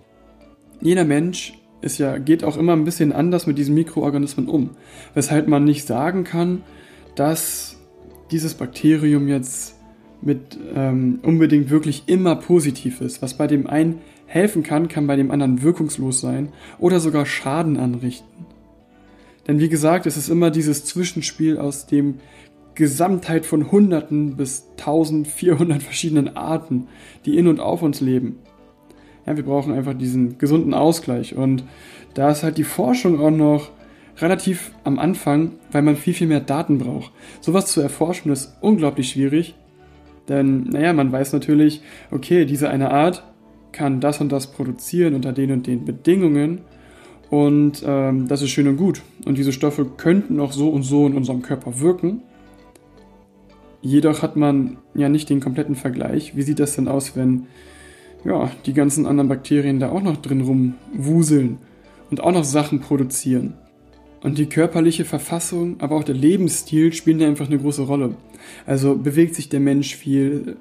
jeder 0.81 1.05
Mensch 1.05 1.59
ist 1.81 1.99
ja, 1.99 2.19
geht 2.19 2.43
auch 2.43 2.57
immer 2.57 2.73
ein 2.73 2.85
bisschen 2.85 3.13
anders 3.13 3.47
mit 3.47 3.59
diesen 3.59 3.75
Mikroorganismen 3.75 4.49
um. 4.49 4.71
Weshalb 5.15 5.47
man 5.47 5.65
nicht 5.65 5.87
sagen 5.87 6.25
kann, 6.25 6.63
dass 7.15 7.77
dieses 8.31 8.55
Bakterium 8.55 9.29
jetzt 9.29 9.77
mit 10.21 10.59
ähm, 10.75 11.21
unbedingt 11.23 11.71
wirklich 11.71 12.05
immer 12.07 12.35
positiv 12.35 13.01
ist. 13.01 13.23
Was 13.23 13.35
bei 13.35 13.47
dem 13.47 13.67
einen 13.67 14.01
helfen 14.27 14.63
kann, 14.63 14.89
kann 14.89 15.07
bei 15.07 15.17
dem 15.17 15.31
anderen 15.31 15.63
wirkungslos 15.63 16.21
sein 16.21 16.49
oder 16.79 16.99
sogar 16.99 17.25
Schaden 17.25 17.77
anrichten. 17.77 18.47
Denn 19.49 19.61
wie 19.61 19.71
gesagt, 19.71 20.07
es 20.07 20.19
ist 20.19 20.29
immer 20.29 20.51
dieses 20.51 20.85
Zwischenspiel 20.85 21.59
aus 21.59 21.87
dem 21.87 22.17
Gesamtheit 22.75 23.47
von 23.47 23.73
Hunderten 23.73 24.37
bis 24.37 24.69
1400 24.77 25.83
verschiedenen 25.83 26.37
Arten, 26.37 26.87
die 27.25 27.37
in 27.37 27.49
und 27.49 27.59
auf 27.59 27.83
uns 27.83 28.01
leben. 28.01 28.39
Ja, 29.27 29.37
wir 29.37 29.45
brauchen 29.45 29.73
einfach 29.73 29.95
diesen 29.95 30.39
gesunden 30.39 30.75
Ausgleich 30.75 31.35
und 31.35 31.65
da 32.15 32.31
ist 32.31 32.43
halt 32.43 32.59
die 32.59 32.65
Forschung 32.65 33.21
auch 33.21 33.31
noch 33.31 33.71
relativ 34.19 34.73
am 34.85 34.99
Anfang, 34.99 35.53
weil 35.73 35.83
man 35.83 35.97
viel, 35.97 36.15
viel 36.15 36.27
mehr 36.27 36.41
Daten 36.41 36.79
braucht. 36.79 37.13
Sowas 37.41 37.67
zu 37.67 37.81
erforschen 37.81 38.31
ist 38.31 38.57
unglaublich 38.61 39.11
schwierig, 39.11 39.55
denn, 40.29 40.65
naja, 40.65 40.93
man 40.93 41.11
weiß 41.11 41.33
natürlich, 41.33 41.83
okay, 42.11 42.45
diese 42.45 42.69
eine 42.69 42.91
Art 42.91 43.25
kann 43.73 44.01
das 44.01 44.21
und 44.21 44.31
das 44.31 44.53
produzieren 44.53 45.15
unter 45.15 45.33
den 45.33 45.53
und 45.53 45.67
den 45.67 45.85
Bedingungen 45.85 46.61
und 47.31 47.83
ähm, 47.87 48.29
das 48.29 48.43
ist 48.43 48.51
schön 48.51 48.69
und 48.69 48.77
gut. 48.77 49.03
Und 49.25 49.39
diese 49.39 49.53
Stoffe 49.53 49.85
könnten 49.85 50.41
auch 50.41 50.53
so 50.53 50.69
und 50.69 50.83
so 50.83 51.07
in 51.07 51.15
unserem 51.15 51.43
Körper 51.43 51.81
wirken. 51.81 52.23
Jedoch 53.83 54.23
hat 54.23 54.37
man 54.37 54.79
ja 54.95 55.09
nicht 55.09 55.31
den 55.31 55.41
kompletten 55.41 55.77
Vergleich. 55.77 56.37
Wie 56.37 56.43
sieht 56.43 56.59
das 56.59 56.75
denn 56.75 56.89
aus, 56.89 57.17
wenn 57.17 57.47
ja, 58.25 58.51
die 58.67 58.73
ganzen 58.73 59.07
anderen 59.07 59.29
Bakterien 59.29 59.79
da 59.79 59.91
auch 59.91 60.03
noch 60.03 60.17
drin 60.17 60.41
rumwuseln? 60.41 61.59
und 62.11 62.21
auch 62.21 62.33
noch 62.33 62.45
Sachen 62.45 62.81
produzieren. 62.81 63.55
Und 64.23 64.39
die 64.39 64.47
körperliche 64.47 65.05
Verfassung, 65.05 65.77
aber 65.79 65.97
auch 65.97 66.05
der 66.05 66.15
Lebensstil 66.15 66.93
spielen 66.93 67.19
da 67.19 67.27
einfach 67.27 67.47
eine 67.47 67.59
große 67.59 67.83
Rolle. 67.83 68.17
Also 68.67 68.97
bewegt 68.97 69.35
sich 69.35 69.49
der 69.49 69.61
Mensch 69.61 69.95
viel, 69.95 70.57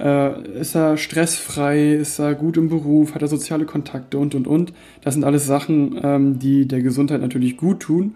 äh, 0.00 0.60
ist 0.60 0.74
er 0.74 0.96
stressfrei, 0.96 1.94
ist 1.94 2.18
er 2.18 2.34
gut 2.34 2.56
im 2.56 2.68
Beruf, 2.68 3.14
hat 3.14 3.22
er 3.22 3.28
soziale 3.28 3.64
Kontakte 3.64 4.18
und 4.18 4.34
und 4.34 4.46
und. 4.46 4.72
Das 5.02 5.14
sind 5.14 5.24
alles 5.24 5.46
Sachen, 5.46 6.00
ähm, 6.02 6.38
die 6.38 6.66
der 6.66 6.82
Gesundheit 6.82 7.20
natürlich 7.20 7.56
gut 7.56 7.80
tun. 7.80 8.14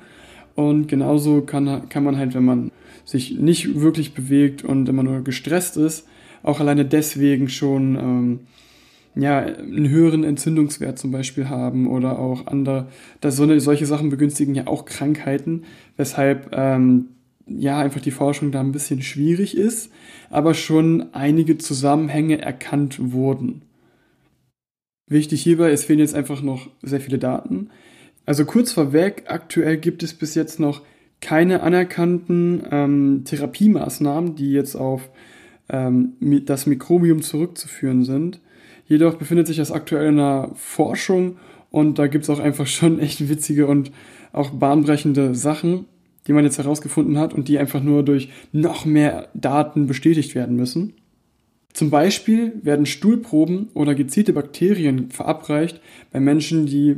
Und 0.55 0.89
genauso 0.89 1.43
kann, 1.43 1.89
kann 1.89 2.03
man 2.05 2.17
halt, 2.17 2.35
wenn 2.35 2.45
man 2.45 2.71
sich 3.05 3.39
nicht 3.39 3.81
wirklich 3.81 4.15
bewegt 4.15 4.65
und 4.65 4.89
immer 4.89 5.03
nur 5.03 5.23
gestresst 5.23 5.77
ist, 5.77 6.09
auch 6.43 6.61
alleine 6.61 6.85
deswegen 6.85 7.49
schon 7.49 7.97
ähm, 7.97 8.41
ja, 9.17 9.39
einen 9.39 9.89
höheren 9.89 10.25
Entzündungswert 10.25 10.99
zum 10.99 11.11
Beispiel 11.11 11.49
haben 11.49 11.87
oder 11.87 12.19
auch 12.19 12.47
andere, 12.47 12.89
dass 13.21 13.37
so 13.37 13.59
solche 13.59 13.87
Sachen 13.87 14.11
begünstigen 14.11 14.55
ja 14.55 14.67
auch 14.67 14.85
Krankheiten, 14.85 15.65
weshalb 15.97 16.51
ähm, 16.53 17.09
ja 17.47 17.79
einfach 17.79 18.01
die 18.01 18.11
Forschung 18.11 18.51
da 18.51 18.61
ein 18.61 18.73
bisschen 18.73 19.03
schwierig 19.03 19.57
ist, 19.57 19.91
aber 20.31 20.55
schon 20.55 21.15
einige 21.15 21.59
Zusammenhänge 21.59 22.41
erkannt 22.41 23.13
wurden. 23.13 23.63
Wichtig 25.09 25.43
hierbei, 25.43 25.71
es 25.71 25.85
fehlen 25.85 26.01
jetzt 26.01 26.15
einfach 26.15 26.43
noch 26.43 26.69
sehr 26.83 27.01
viele 27.01 27.19
Daten. 27.19 27.71
Also 28.25 28.45
kurz 28.45 28.73
vorweg, 28.73 29.25
aktuell 29.29 29.77
gibt 29.77 30.03
es 30.03 30.13
bis 30.15 30.35
jetzt 30.35 30.59
noch 30.59 30.83
keine 31.21 31.63
anerkannten 31.63 32.65
ähm, 32.71 33.23
Therapiemaßnahmen, 33.25 34.35
die 34.35 34.51
jetzt 34.51 34.75
auf 34.75 35.09
ähm, 35.69 36.15
das 36.45 36.67
Mikrobiom 36.67 37.23
zurückzuführen 37.23 38.05
sind. 38.05 38.41
Jedoch 38.87 39.15
befindet 39.15 39.47
sich 39.47 39.57
das 39.57 39.73
aktuell 39.73 40.09
in 40.09 40.17
der 40.17 40.51
Forschung 40.55 41.39
und 41.71 41.99
da 41.99 42.09
gibt 42.09 42.25
es 42.25 42.31
auch 42.31 42.41
einfach 42.41 42.67
schon 42.67 42.99
echt 42.99 43.29
witzige 43.29 43.67
und 43.67 43.93
auch 44.33 44.51
bahnbrechende 44.51 45.35
Sachen, 45.35 45.87
die 46.27 46.33
man 46.33 46.45
jetzt 46.45 46.59
herausgefunden 46.59 47.19
hat 47.19 47.35
und 47.35 47.49
die 47.49 47.59
einfach 47.59 47.83
nur 47.83 48.03
durch 48.03 48.29
noch 48.53 48.85
mehr 48.85 49.29
Daten 49.35 49.87
bestätigt 49.87 50.35
werden 50.35 50.57
müssen. 50.57 50.95
Zum 51.73 51.91
Beispiel 51.91 52.55
werden 52.63 52.87
Stuhlproben 52.87 53.69
oder 53.75 53.95
gezielte 53.95 54.33
Bakterien 54.33 55.11
verabreicht 55.11 55.81
bei 56.11 56.21
Menschen, 56.21 56.67
die 56.67 56.97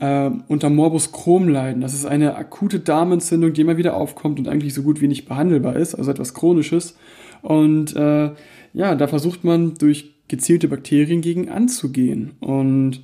äh, 0.00 0.30
unter 0.48 0.68
Morbus 0.68 1.12
Crohn 1.12 1.48
leiden. 1.48 1.80
Das 1.80 1.94
ist 1.94 2.06
eine 2.06 2.34
akute 2.34 2.80
Darmentzündung, 2.80 3.52
die 3.52 3.60
immer 3.60 3.76
wieder 3.76 3.96
aufkommt 3.96 4.40
und 4.40 4.48
eigentlich 4.48 4.74
so 4.74 4.82
gut 4.82 5.00
wie 5.00 5.08
nicht 5.08 5.28
behandelbar 5.28 5.76
ist, 5.76 5.94
also 5.94 6.10
etwas 6.10 6.34
Chronisches. 6.34 6.96
Und 7.42 7.94
äh, 7.94 8.30
ja, 8.72 8.94
da 8.94 9.06
versucht 9.06 9.44
man 9.44 9.74
durch 9.74 10.14
gezielte 10.26 10.68
Bakterien 10.68 11.20
gegen 11.20 11.48
anzugehen. 11.48 12.32
Und 12.40 13.02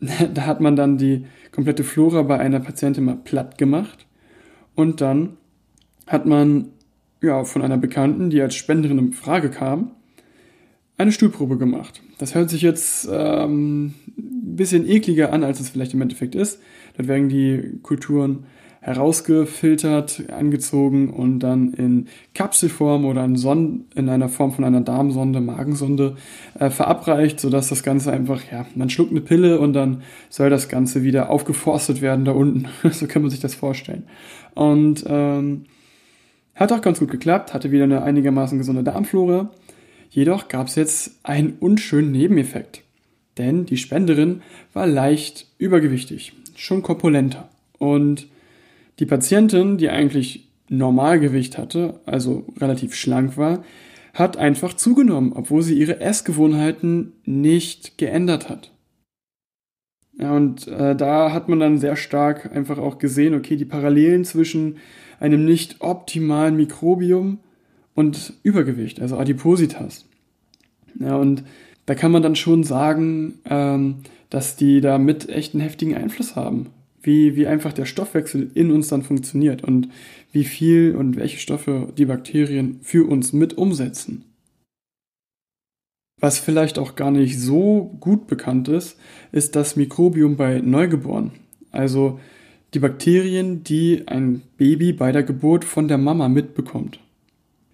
da 0.34 0.46
hat 0.46 0.60
man 0.60 0.76
dann 0.76 0.98
die 0.98 1.26
komplette 1.52 1.84
Flora 1.84 2.22
bei 2.22 2.38
einer 2.38 2.60
Patientin 2.60 3.04
mal 3.04 3.16
platt 3.16 3.58
gemacht. 3.58 4.06
Und 4.74 5.00
dann 5.00 5.36
hat 6.06 6.26
man 6.26 6.68
ja 7.22 7.44
von 7.44 7.62
einer 7.62 7.78
Bekannten, 7.78 8.30
die 8.30 8.40
als 8.40 8.54
Spenderin 8.54 8.98
in 8.98 9.12
Frage 9.12 9.50
kam, 9.50 9.92
eine 10.96 11.12
Stuhlprobe 11.12 11.56
gemacht. 11.56 12.02
Das 12.18 12.34
hört 12.34 12.50
sich 12.50 12.62
jetzt 12.62 13.08
ähm, 13.10 13.94
ein 14.18 14.56
bisschen 14.56 14.86
ekliger 14.86 15.32
an, 15.32 15.44
als 15.44 15.60
es 15.60 15.70
vielleicht 15.70 15.94
im 15.94 16.02
Endeffekt 16.02 16.34
ist. 16.34 16.60
Dort 16.96 17.08
werden 17.08 17.28
die 17.28 17.78
Kulturen 17.82 18.44
herausgefiltert, 18.80 20.30
angezogen 20.30 21.10
und 21.10 21.40
dann 21.40 21.74
in 21.74 22.08
Kapselform 22.34 23.04
oder 23.04 23.24
in, 23.24 23.36
Son 23.36 23.84
in 23.94 24.08
einer 24.08 24.30
Form 24.30 24.52
von 24.52 24.64
einer 24.64 24.80
Darmsonde, 24.80 25.40
Magensonde 25.42 26.16
äh, 26.58 26.70
verabreicht, 26.70 27.40
sodass 27.40 27.68
das 27.68 27.82
Ganze 27.82 28.10
einfach, 28.10 28.42
ja, 28.50 28.64
man 28.74 28.88
schluckt 28.88 29.10
eine 29.10 29.20
Pille 29.20 29.60
und 29.60 29.74
dann 29.74 30.02
soll 30.30 30.48
das 30.48 30.68
Ganze 30.68 31.02
wieder 31.02 31.28
aufgeforstet 31.28 32.00
werden 32.00 32.24
da 32.24 32.32
unten. 32.32 32.68
so 32.90 33.06
kann 33.06 33.22
man 33.22 33.30
sich 33.30 33.40
das 33.40 33.54
vorstellen. 33.54 34.04
Und 34.54 35.04
ähm, 35.06 35.64
hat 36.54 36.72
auch 36.72 36.80
ganz 36.80 37.00
gut 37.00 37.10
geklappt, 37.10 37.52
hatte 37.52 37.70
wieder 37.70 37.84
eine 37.84 38.02
einigermaßen 38.02 38.56
gesunde 38.56 38.82
Darmflora. 38.82 39.50
Jedoch 40.08 40.48
gab 40.48 40.68
es 40.68 40.74
jetzt 40.74 41.20
einen 41.22 41.54
unschönen 41.60 42.12
Nebeneffekt. 42.12 42.82
Denn 43.36 43.66
die 43.66 43.76
Spenderin 43.76 44.42
war 44.72 44.86
leicht 44.86 45.46
übergewichtig, 45.58 46.32
schon 46.56 46.82
korpulenter. 46.82 47.48
Und 47.78 48.26
die 49.00 49.06
Patientin, 49.06 49.78
die 49.78 49.88
eigentlich 49.88 50.50
Normalgewicht 50.68 51.58
hatte, 51.58 52.00
also 52.06 52.46
relativ 52.58 52.94
schlank 52.94 53.36
war, 53.36 53.64
hat 54.14 54.36
einfach 54.36 54.74
zugenommen, 54.74 55.32
obwohl 55.32 55.62
sie 55.62 55.78
ihre 55.78 56.00
Essgewohnheiten 56.00 57.14
nicht 57.24 57.98
geändert 57.98 58.48
hat. 58.48 58.72
Ja, 60.18 60.36
und 60.36 60.68
äh, 60.68 60.94
da 60.94 61.32
hat 61.32 61.48
man 61.48 61.60
dann 61.60 61.78
sehr 61.78 61.96
stark 61.96 62.54
einfach 62.54 62.78
auch 62.78 62.98
gesehen, 62.98 63.34
okay, 63.34 63.56
die 63.56 63.64
Parallelen 63.64 64.24
zwischen 64.24 64.76
einem 65.18 65.44
nicht 65.44 65.80
optimalen 65.80 66.56
Mikrobiom 66.56 67.38
und 67.94 68.34
Übergewicht, 68.42 69.00
also 69.00 69.16
Adipositas. 69.16 70.06
Ja, 70.98 71.16
und 71.16 71.42
da 71.86 71.94
kann 71.94 72.12
man 72.12 72.22
dann 72.22 72.36
schon 72.36 72.64
sagen, 72.64 73.38
ähm, 73.46 73.96
dass 74.28 74.56
die 74.56 74.80
da 74.80 74.98
mit 74.98 75.28
echt 75.30 75.54
einen 75.54 75.62
heftigen 75.62 75.96
Einfluss 75.96 76.36
haben 76.36 76.66
wie, 77.02 77.36
wie 77.36 77.46
einfach 77.46 77.72
der 77.72 77.86
Stoffwechsel 77.86 78.50
in 78.54 78.70
uns 78.70 78.88
dann 78.88 79.02
funktioniert 79.02 79.64
und 79.64 79.88
wie 80.32 80.44
viel 80.44 80.94
und 80.94 81.16
welche 81.16 81.38
Stoffe 81.38 81.92
die 81.96 82.06
Bakterien 82.06 82.80
für 82.82 83.08
uns 83.08 83.32
mit 83.32 83.56
umsetzen. 83.56 84.24
Was 86.20 86.38
vielleicht 86.38 86.78
auch 86.78 86.96
gar 86.96 87.10
nicht 87.10 87.40
so 87.40 87.96
gut 88.00 88.26
bekannt 88.26 88.68
ist, 88.68 88.98
ist 89.32 89.56
das 89.56 89.76
Mikrobiom 89.76 90.36
bei 90.36 90.60
Neugeborenen. 90.60 91.32
Also 91.70 92.20
die 92.74 92.78
Bakterien, 92.78 93.64
die 93.64 94.06
ein 94.06 94.42
Baby 94.58 94.92
bei 94.92 95.12
der 95.12 95.22
Geburt 95.22 95.64
von 95.64 95.88
der 95.88 95.98
Mama 95.98 96.28
mitbekommt. 96.28 97.00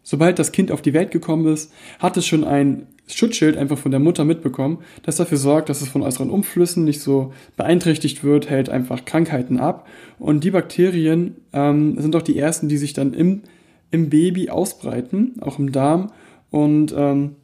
Sobald 0.03 0.39
das 0.39 0.53
Kind 0.53 0.71
auf 0.71 0.81
die 0.81 0.95
Welt 0.95 1.11
gekommen 1.11 1.53
ist, 1.53 1.73
hat 1.99 2.17
es 2.17 2.25
schon 2.25 2.45
ein 2.45 2.87
Schutzschild 3.09 3.57
einfach 3.57 3.79
von 3.79 3.93
der 3.93 4.01
Mutter 4.01 4.25
mitbekommen, 4.25 4.79
das 5.03 5.17
dafür 5.17 5.39
sorgt, 5.39 5.69
dass 5.69 5.81
es 5.81 5.89
von 5.89 6.03
äußeren 6.03 6.31
Umflüssen 6.31 6.85
nicht 6.85 7.01
so 7.01 7.33
beeinträchtigt 7.57 8.25
wird, 8.25 8.51
hält 8.51 8.69
einfach 8.69 9.05
Krankheiten 9.05 9.59
ab. 9.59 9.87
Und 10.19 10.43
die 10.43 10.51
Bakterien 10.51 11.37
ähm, 11.53 12.01
sind 12.01 12.17
auch 12.17 12.23
die 12.23 12.39
ersten, 12.39 12.69
die 12.69 12.77
sich 12.77 12.95
dann 12.95 13.15
im, 13.15 13.43
im 13.91 14.11
Baby 14.11 14.51
ausbreiten, 14.51 15.35
auch 15.41 15.59
im 15.59 15.71
Darm. 15.71 16.11
Und 16.51 16.95
ähm, 16.97 17.37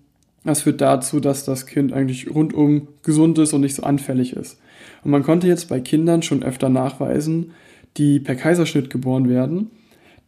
das 0.44 0.62
führt 0.62 0.80
dazu, 0.80 1.20
dass 1.20 1.44
das 1.44 1.66
Kind 1.66 1.92
eigentlich 1.92 2.34
rundum 2.34 2.88
gesund 3.04 3.38
ist 3.38 3.52
und 3.52 3.60
nicht 3.60 3.76
so 3.76 3.84
anfällig 3.84 4.32
ist. 4.32 4.58
Und 5.04 5.12
man 5.12 5.22
konnte 5.22 5.46
jetzt 5.46 5.68
bei 5.68 5.80
Kindern 5.80 6.22
schon 6.22 6.42
öfter 6.42 6.68
nachweisen, 6.68 7.52
die 7.96 8.18
per 8.18 8.34
Kaiserschnitt 8.34 8.90
geboren 8.90 9.28
werden, 9.28 9.70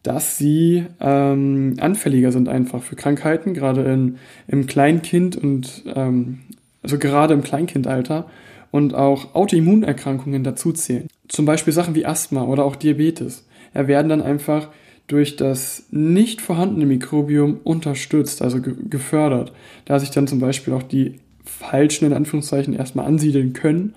dass 0.05 0.37
sie 0.37 0.85
ähm, 0.99 1.77
anfälliger 1.79 2.31
sind 2.31 2.47
einfach 2.47 2.83
für 2.83 2.95
Krankheiten, 2.95 3.55
gerade 3.55 3.81
in, 3.81 4.17
im 4.47 4.67
Kleinkind 4.67 5.35
und 5.35 5.83
ähm, 5.95 6.41
also 6.83 6.99
gerade 6.99 7.33
im 7.33 7.41
Kleinkindalter 7.41 8.29
und 8.69 8.93
auch 8.93 9.33
Autoimmunerkrankungen 9.33 10.43
dazu 10.43 10.71
zählen. 10.73 11.07
Zum 11.27 11.45
Beispiel 11.45 11.73
Sachen 11.73 11.95
wie 11.95 12.05
Asthma 12.05 12.43
oder 12.43 12.65
auch 12.65 12.75
Diabetes. 12.75 13.47
Ja, 13.73 13.87
werden 13.87 14.09
dann 14.09 14.21
einfach 14.21 14.69
durch 15.07 15.37
das 15.37 15.87
nicht 15.89 16.41
vorhandene 16.41 16.85
Mikrobiom 16.85 17.59
unterstützt, 17.63 18.43
also 18.43 18.61
ge 18.61 18.75
gefördert, 18.87 19.53
da 19.85 19.99
sich 19.99 20.11
dann 20.11 20.27
zum 20.27 20.39
Beispiel 20.39 20.73
auch 20.73 20.83
die 20.83 21.19
falschen 21.43 22.05
in 22.05 22.13
Anführungszeichen 22.13 22.75
erstmal 22.75 23.07
ansiedeln 23.07 23.53
können 23.53 23.95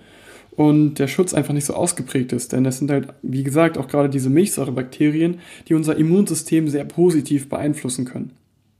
und 0.58 0.98
der 0.98 1.06
Schutz 1.06 1.34
einfach 1.34 1.54
nicht 1.54 1.66
so 1.66 1.74
ausgeprägt 1.74 2.32
ist. 2.32 2.50
Denn 2.50 2.64
das 2.64 2.78
sind 2.78 2.90
halt, 2.90 3.06
wie 3.22 3.44
gesagt, 3.44 3.78
auch 3.78 3.86
gerade 3.86 4.08
diese 4.08 4.28
Milchsäurebakterien, 4.28 5.38
die 5.68 5.74
unser 5.74 5.94
Immunsystem 5.94 6.66
sehr 6.66 6.84
positiv 6.84 7.48
beeinflussen 7.48 8.04
können. 8.04 8.32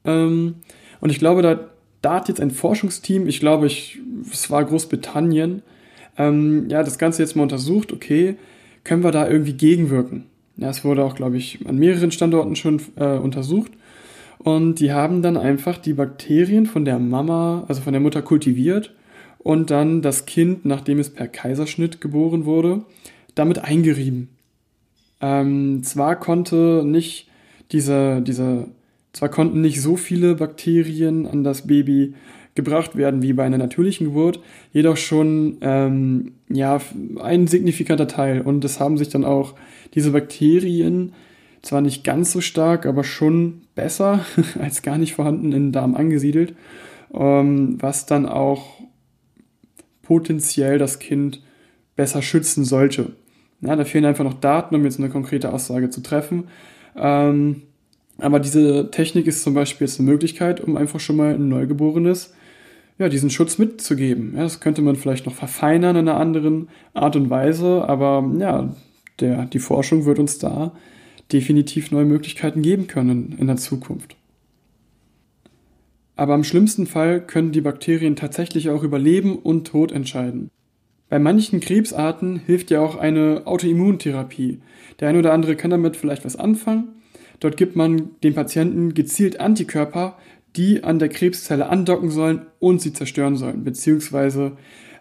Ähm, 0.05 0.57
und 1.01 1.11
ich 1.11 1.21
glaube, 1.21 1.41
da, 1.41 1.61
da 2.03 2.15
hat 2.15 2.27
jetzt 2.27 2.41
ein 2.41 2.51
Forschungsteam, 2.51 3.29
ich 3.29 3.39
glaube, 3.39 3.69
ich, 3.69 4.01
es 4.33 4.51
war 4.51 4.65
Großbritannien, 4.65 5.63
ähm, 6.17 6.69
ja, 6.69 6.83
das 6.83 6.99
Ganze 6.99 7.23
jetzt 7.23 7.37
mal 7.37 7.45
untersucht, 7.45 7.93
okay, 7.93 8.35
können 8.83 9.05
wir 9.05 9.13
da 9.13 9.29
irgendwie 9.29 9.53
gegenwirken? 9.53 10.25
Ja, 10.57 10.71
es 10.71 10.85
wurde 10.85 11.05
auch, 11.05 11.15
glaube 11.15 11.37
ich, 11.37 11.65
an 11.65 11.79
mehreren 11.79 12.11
Standorten 12.11 12.57
schon 12.57 12.83
äh, 12.97 13.19
untersucht. 13.19 13.71
Und 14.39 14.81
die 14.81 14.91
haben 14.91 15.23
dann 15.23 15.37
einfach 15.37 15.79
die 15.79 15.93
Bakterien 15.93 16.67
von 16.67 16.85
der 16.85 16.99
Mama, 16.99 17.65
also 17.69 17.83
von 17.83 17.93
der 17.93 18.03
Mutter 18.03 18.23
kultiviert 18.23 18.93
und 19.39 19.71
dann 19.71 20.03
das 20.03 20.27
Kind, 20.27 20.65
nachdem 20.65 20.99
es 20.99 21.11
per 21.11 21.29
Kaiserschnitt 21.29 22.01
geboren 22.01 22.45
wurde, 22.45 22.83
damit 23.35 23.59
eingerieben. 23.59 24.29
Ähm, 25.21 25.83
zwar 25.83 26.17
konnte 26.17 26.83
nicht 26.85 27.29
diese, 27.73 28.23
diese, 28.23 28.69
zwar 29.13 29.29
konnten 29.29 29.61
nicht 29.61 29.81
so 29.81 29.97
viele 29.97 30.37
Bakterien 30.37 31.27
an 31.27 31.45
das 31.45 31.67
Baby 31.67 32.15
gebracht 32.55 32.97
werden 32.97 33.23
wie 33.23 33.33
bei 33.33 33.45
einer 33.45 33.59
natürlichen 33.59 34.09
Geburt, 34.09 34.41
jedoch 34.73 34.97
schon 34.97 35.59
ähm, 35.61 36.33
ja 36.49 36.81
ein 37.21 37.47
signifikanter 37.47 38.09
Teil 38.09 38.41
und 38.41 38.65
es 38.65 38.81
haben 38.81 38.99
sich 38.99 39.09
dann 39.09 39.25
auch 39.25 39.55
diese 39.95 40.11
Bakterien 40.11 41.13
zwar 41.63 41.81
nicht 41.81 42.03
ganz 42.03 42.33
so 42.33 42.41
stark, 42.41 42.85
aber 42.87 43.05
schon 43.05 43.63
besser 43.75 44.25
als 44.59 44.83
gar 44.83 44.99
nicht 44.99 45.15
vorhanden 45.15 45.47
in 45.47 45.67
den 45.67 45.73
Darm 45.73 45.95
angesiedelt, 45.95 46.55
ähm, 47.15 47.77
was 47.81 48.07
dann 48.07 48.27
auch 48.27 48.81
potenziell 50.09 50.79
das 50.79 50.99
Kind 50.99 51.43
besser 51.97 52.23
schützen 52.23 52.65
sollte. 52.65 53.13
Ja, 53.61 53.77
da 53.77 53.85
fehlen 53.85 54.07
einfach 54.07 54.25
noch 54.25 54.41
Daten, 54.41 54.75
um 54.75 54.85
jetzt 54.85 54.99
eine 54.99 55.11
konkrete 55.11 55.53
Aussage 55.53 55.91
zu 55.91 56.03
treffen. 56.03 56.49
Ähm, 56.97 57.63
aber 58.17 58.41
diese 58.41 58.91
Technik 58.91 59.27
ist 59.27 59.43
zum 59.43 59.53
Beispiel 59.53 59.87
jetzt 59.87 60.01
eine 60.01 60.11
Möglichkeit, 60.11 60.63
um 60.63 60.79
einfach 60.79 60.99
schon 60.99 61.17
mal 61.17 61.35
ein 61.35 61.49
Neugeborenes 61.51 62.33
ja, 62.99 63.11
diesen 63.11 63.29
Schutz 63.29 63.59
mitzugeben. 63.59 64.33
Ja, 64.35 64.45
das 64.45 64.61
könnte 64.61 64.81
man 64.81 64.97
vielleicht 64.97 65.27
noch 65.27 65.35
verfeinern 65.35 65.97
in 65.97 66.09
einer 66.09 66.19
anderen 66.19 66.69
Art 66.95 67.15
und 67.15 67.29
Weise, 67.29 67.85
aber 67.87 68.29
ja, 68.39 68.75
der, 69.21 69.45
die 69.45 69.59
Forschung 69.59 70.07
wird 70.07 70.19
uns 70.19 70.39
da 70.39 70.73
definitiv 71.31 71.91
neue 71.91 72.07
Möglichkeiten 72.07 72.63
geben 72.63 72.87
können 72.87 73.37
in 73.39 73.47
der 73.47 73.57
Zukunft. 73.57 74.17
Aber 76.19 76.35
im 76.35 76.43
schlimmsten 76.43 76.89
Fall 76.89 77.25
können 77.25 77.53
die 77.53 77.61
Bakterien 77.61 78.17
tatsächlich 78.17 78.71
auch 78.71 78.83
über 78.83 78.99
Leben 78.99 79.39
und 79.39 79.69
Tod 79.69 79.93
entscheiden. 79.93 80.51
Bei 81.09 81.21
manchen 81.21 81.61
Krebsarten 81.61 82.41
hilft 82.45 82.73
ja 82.73 82.81
auch 82.81 82.97
eine 82.97 83.43
Autoimmuntherapie. 83.45 84.59
Der 84.99 85.09
eine 85.09 85.21
oder 85.21 85.33
andere 85.33 85.55
kann 85.55 85.71
damit 85.71 85.97
vielleicht 85.97 86.25
was 86.25 86.35
anfangen. 86.35 86.89
Dort 87.39 87.57
gibt 87.57 87.77
man 87.77 88.11
den 88.25 88.35
Patienten 88.35 88.95
gezielt 88.95 89.39
Antikörper, 89.39 90.19
die 90.57 90.83
an 90.83 90.99
der 90.99 91.09
Krebszelle 91.09 91.69
andocken 91.69 92.11
sollen 92.11 92.47
und 92.59 92.83
sie 92.83 92.93
zerstören 92.93 93.37
sollen, 93.37 93.63
beziehungsweise 93.63 94.57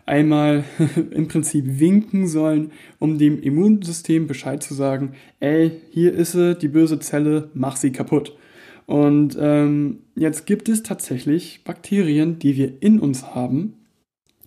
einmal 0.06 0.66
im 1.10 1.28
Prinzip 1.28 1.80
winken 1.80 2.28
sollen, 2.28 2.72
um 3.00 3.18
dem 3.18 3.42
Immunsystem 3.42 4.28
Bescheid 4.28 4.62
zu 4.62 4.76
sagen, 4.76 5.14
ey, 5.40 5.72
hier 5.90 6.14
ist 6.14 6.34
sie, 6.34 6.54
die 6.54 6.68
böse 6.68 7.00
Zelle, 7.00 7.50
mach 7.56 7.76
sie 7.76 7.92
kaputt. 7.92 8.38
Und 8.88 9.38
ähm, 9.40 10.00
jetzt 10.16 10.46
gibt 10.46 10.70
es 10.70 10.82
tatsächlich 10.82 11.62
Bakterien, 11.66 12.40
die 12.40 12.56
wir 12.56 12.82
in 12.82 13.00
uns 13.00 13.36
haben 13.36 13.74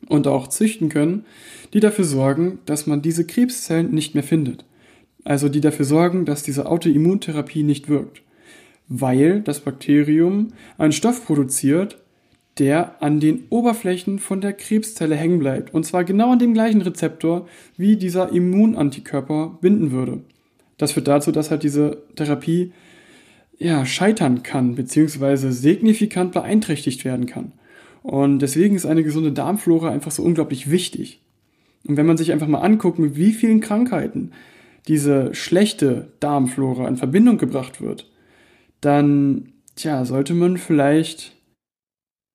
und 0.08 0.26
auch 0.26 0.48
züchten 0.48 0.88
können, 0.88 1.26
die 1.74 1.80
dafür 1.80 2.06
sorgen, 2.06 2.58
dass 2.64 2.86
man 2.86 3.02
diese 3.02 3.26
Krebszellen 3.26 3.92
nicht 3.92 4.14
mehr 4.14 4.24
findet. 4.24 4.64
Also 5.24 5.50
die 5.50 5.60
dafür 5.60 5.84
sorgen, 5.84 6.24
dass 6.24 6.42
diese 6.42 6.66
Autoimmuntherapie 6.66 7.62
nicht 7.62 7.90
wirkt. 7.90 8.22
Weil 8.88 9.42
das 9.42 9.60
Bakterium 9.60 10.48
einen 10.78 10.92
Stoff 10.92 11.26
produziert, 11.26 11.98
der 12.58 13.02
an 13.02 13.20
den 13.20 13.44
Oberflächen 13.50 14.18
von 14.18 14.40
der 14.40 14.54
Krebszelle 14.54 15.16
hängen 15.16 15.38
bleibt. 15.38 15.74
Und 15.74 15.84
zwar 15.84 16.04
genau 16.04 16.32
an 16.32 16.38
dem 16.38 16.54
gleichen 16.54 16.80
Rezeptor, 16.80 17.46
wie 17.76 17.96
dieser 17.96 18.32
Immunantikörper 18.32 19.58
binden 19.60 19.92
würde. 19.92 20.22
Das 20.78 20.92
führt 20.92 21.08
dazu, 21.08 21.30
dass 21.30 21.50
halt 21.50 21.62
diese 21.62 22.02
Therapie 22.16 22.72
ja, 23.60 23.84
scheitern 23.84 24.42
kann, 24.42 24.74
beziehungsweise 24.74 25.52
signifikant 25.52 26.32
beeinträchtigt 26.32 27.04
werden 27.04 27.26
kann. 27.26 27.52
Und 28.02 28.40
deswegen 28.40 28.74
ist 28.74 28.86
eine 28.86 29.04
gesunde 29.04 29.32
Darmflora 29.32 29.90
einfach 29.90 30.10
so 30.10 30.22
unglaublich 30.22 30.70
wichtig. 30.70 31.20
Und 31.86 31.98
wenn 31.98 32.06
man 32.06 32.16
sich 32.16 32.32
einfach 32.32 32.48
mal 32.48 32.60
anguckt, 32.60 32.98
mit 32.98 33.16
wie 33.16 33.32
vielen 33.32 33.60
Krankheiten 33.60 34.32
diese 34.88 35.34
schlechte 35.34 36.08
Darmflora 36.20 36.88
in 36.88 36.96
Verbindung 36.96 37.36
gebracht 37.36 37.82
wird, 37.82 38.10
dann, 38.80 39.52
tja, 39.76 40.06
sollte 40.06 40.32
man 40.32 40.56
vielleicht 40.56 41.32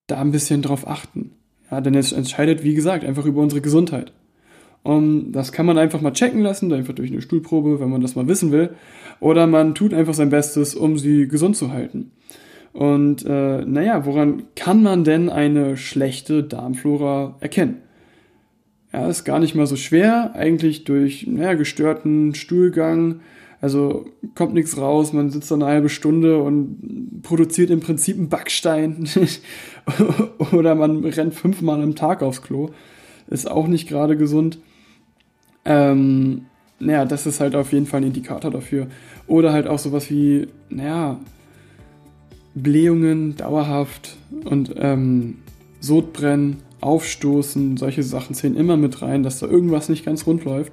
da 0.06 0.20
ein 0.20 0.30
bisschen 0.30 0.62
drauf 0.62 0.86
achten. 0.86 1.32
Ja, 1.70 1.80
denn 1.80 1.94
es 1.96 2.12
entscheidet, 2.12 2.62
wie 2.62 2.74
gesagt, 2.74 3.04
einfach 3.04 3.24
über 3.24 3.42
unsere 3.42 3.60
Gesundheit. 3.60 4.12
Und 4.86 5.32
das 5.32 5.50
kann 5.50 5.66
man 5.66 5.78
einfach 5.78 6.00
mal 6.00 6.12
checken 6.12 6.42
lassen, 6.42 6.72
einfach 6.72 6.94
durch 6.94 7.10
eine 7.10 7.20
Stuhlprobe, 7.20 7.80
wenn 7.80 7.90
man 7.90 8.02
das 8.02 8.14
mal 8.14 8.28
wissen 8.28 8.52
will. 8.52 8.70
Oder 9.18 9.48
man 9.48 9.74
tut 9.74 9.92
einfach 9.92 10.14
sein 10.14 10.30
Bestes, 10.30 10.76
um 10.76 10.96
sie 10.96 11.26
gesund 11.26 11.56
zu 11.56 11.72
halten. 11.72 12.12
Und 12.72 13.26
äh, 13.26 13.64
naja, 13.64 14.06
woran 14.06 14.44
kann 14.54 14.84
man 14.84 15.02
denn 15.02 15.28
eine 15.28 15.76
schlechte 15.76 16.44
Darmflora 16.44 17.34
erkennen? 17.40 17.78
Ja, 18.92 19.08
ist 19.08 19.24
gar 19.24 19.40
nicht 19.40 19.56
mal 19.56 19.66
so 19.66 19.74
schwer, 19.74 20.36
eigentlich 20.36 20.84
durch 20.84 21.26
naja, 21.26 21.54
gestörten 21.54 22.36
Stuhlgang, 22.36 23.22
also 23.60 24.06
kommt 24.36 24.54
nichts 24.54 24.78
raus, 24.78 25.12
man 25.12 25.30
sitzt 25.30 25.50
da 25.50 25.56
eine 25.56 25.66
halbe 25.66 25.88
Stunde 25.88 26.40
und 26.40 27.22
produziert 27.22 27.70
im 27.70 27.80
Prinzip 27.80 28.18
einen 28.18 28.28
Backstein. 28.28 29.08
Oder 30.52 30.76
man 30.76 31.04
rennt 31.04 31.34
fünfmal 31.34 31.82
am 31.82 31.96
Tag 31.96 32.22
aufs 32.22 32.42
Klo. 32.42 32.70
Ist 33.26 33.50
auch 33.50 33.66
nicht 33.66 33.88
gerade 33.88 34.16
gesund. 34.16 34.60
Ähm, 35.66 36.46
naja, 36.78 37.04
das 37.04 37.26
ist 37.26 37.40
halt 37.40 37.54
auf 37.54 37.72
jeden 37.72 37.86
Fall 37.86 38.00
ein 38.00 38.06
Indikator 38.06 38.50
dafür. 38.50 38.86
Oder 39.26 39.52
halt 39.52 39.66
auch 39.66 39.78
sowas 39.78 40.10
wie, 40.10 40.48
naja, 40.70 41.18
Blähungen 42.54 43.36
dauerhaft 43.36 44.16
und 44.44 44.74
ähm, 44.78 45.38
Sodbrennen, 45.80 46.58
Aufstoßen, 46.80 47.76
solche 47.76 48.02
Sachen 48.02 48.34
zählen 48.34 48.56
immer 48.56 48.76
mit 48.76 49.02
rein, 49.02 49.22
dass 49.22 49.40
da 49.40 49.46
irgendwas 49.46 49.88
nicht 49.88 50.04
ganz 50.04 50.26
rund 50.26 50.44
läuft. 50.44 50.72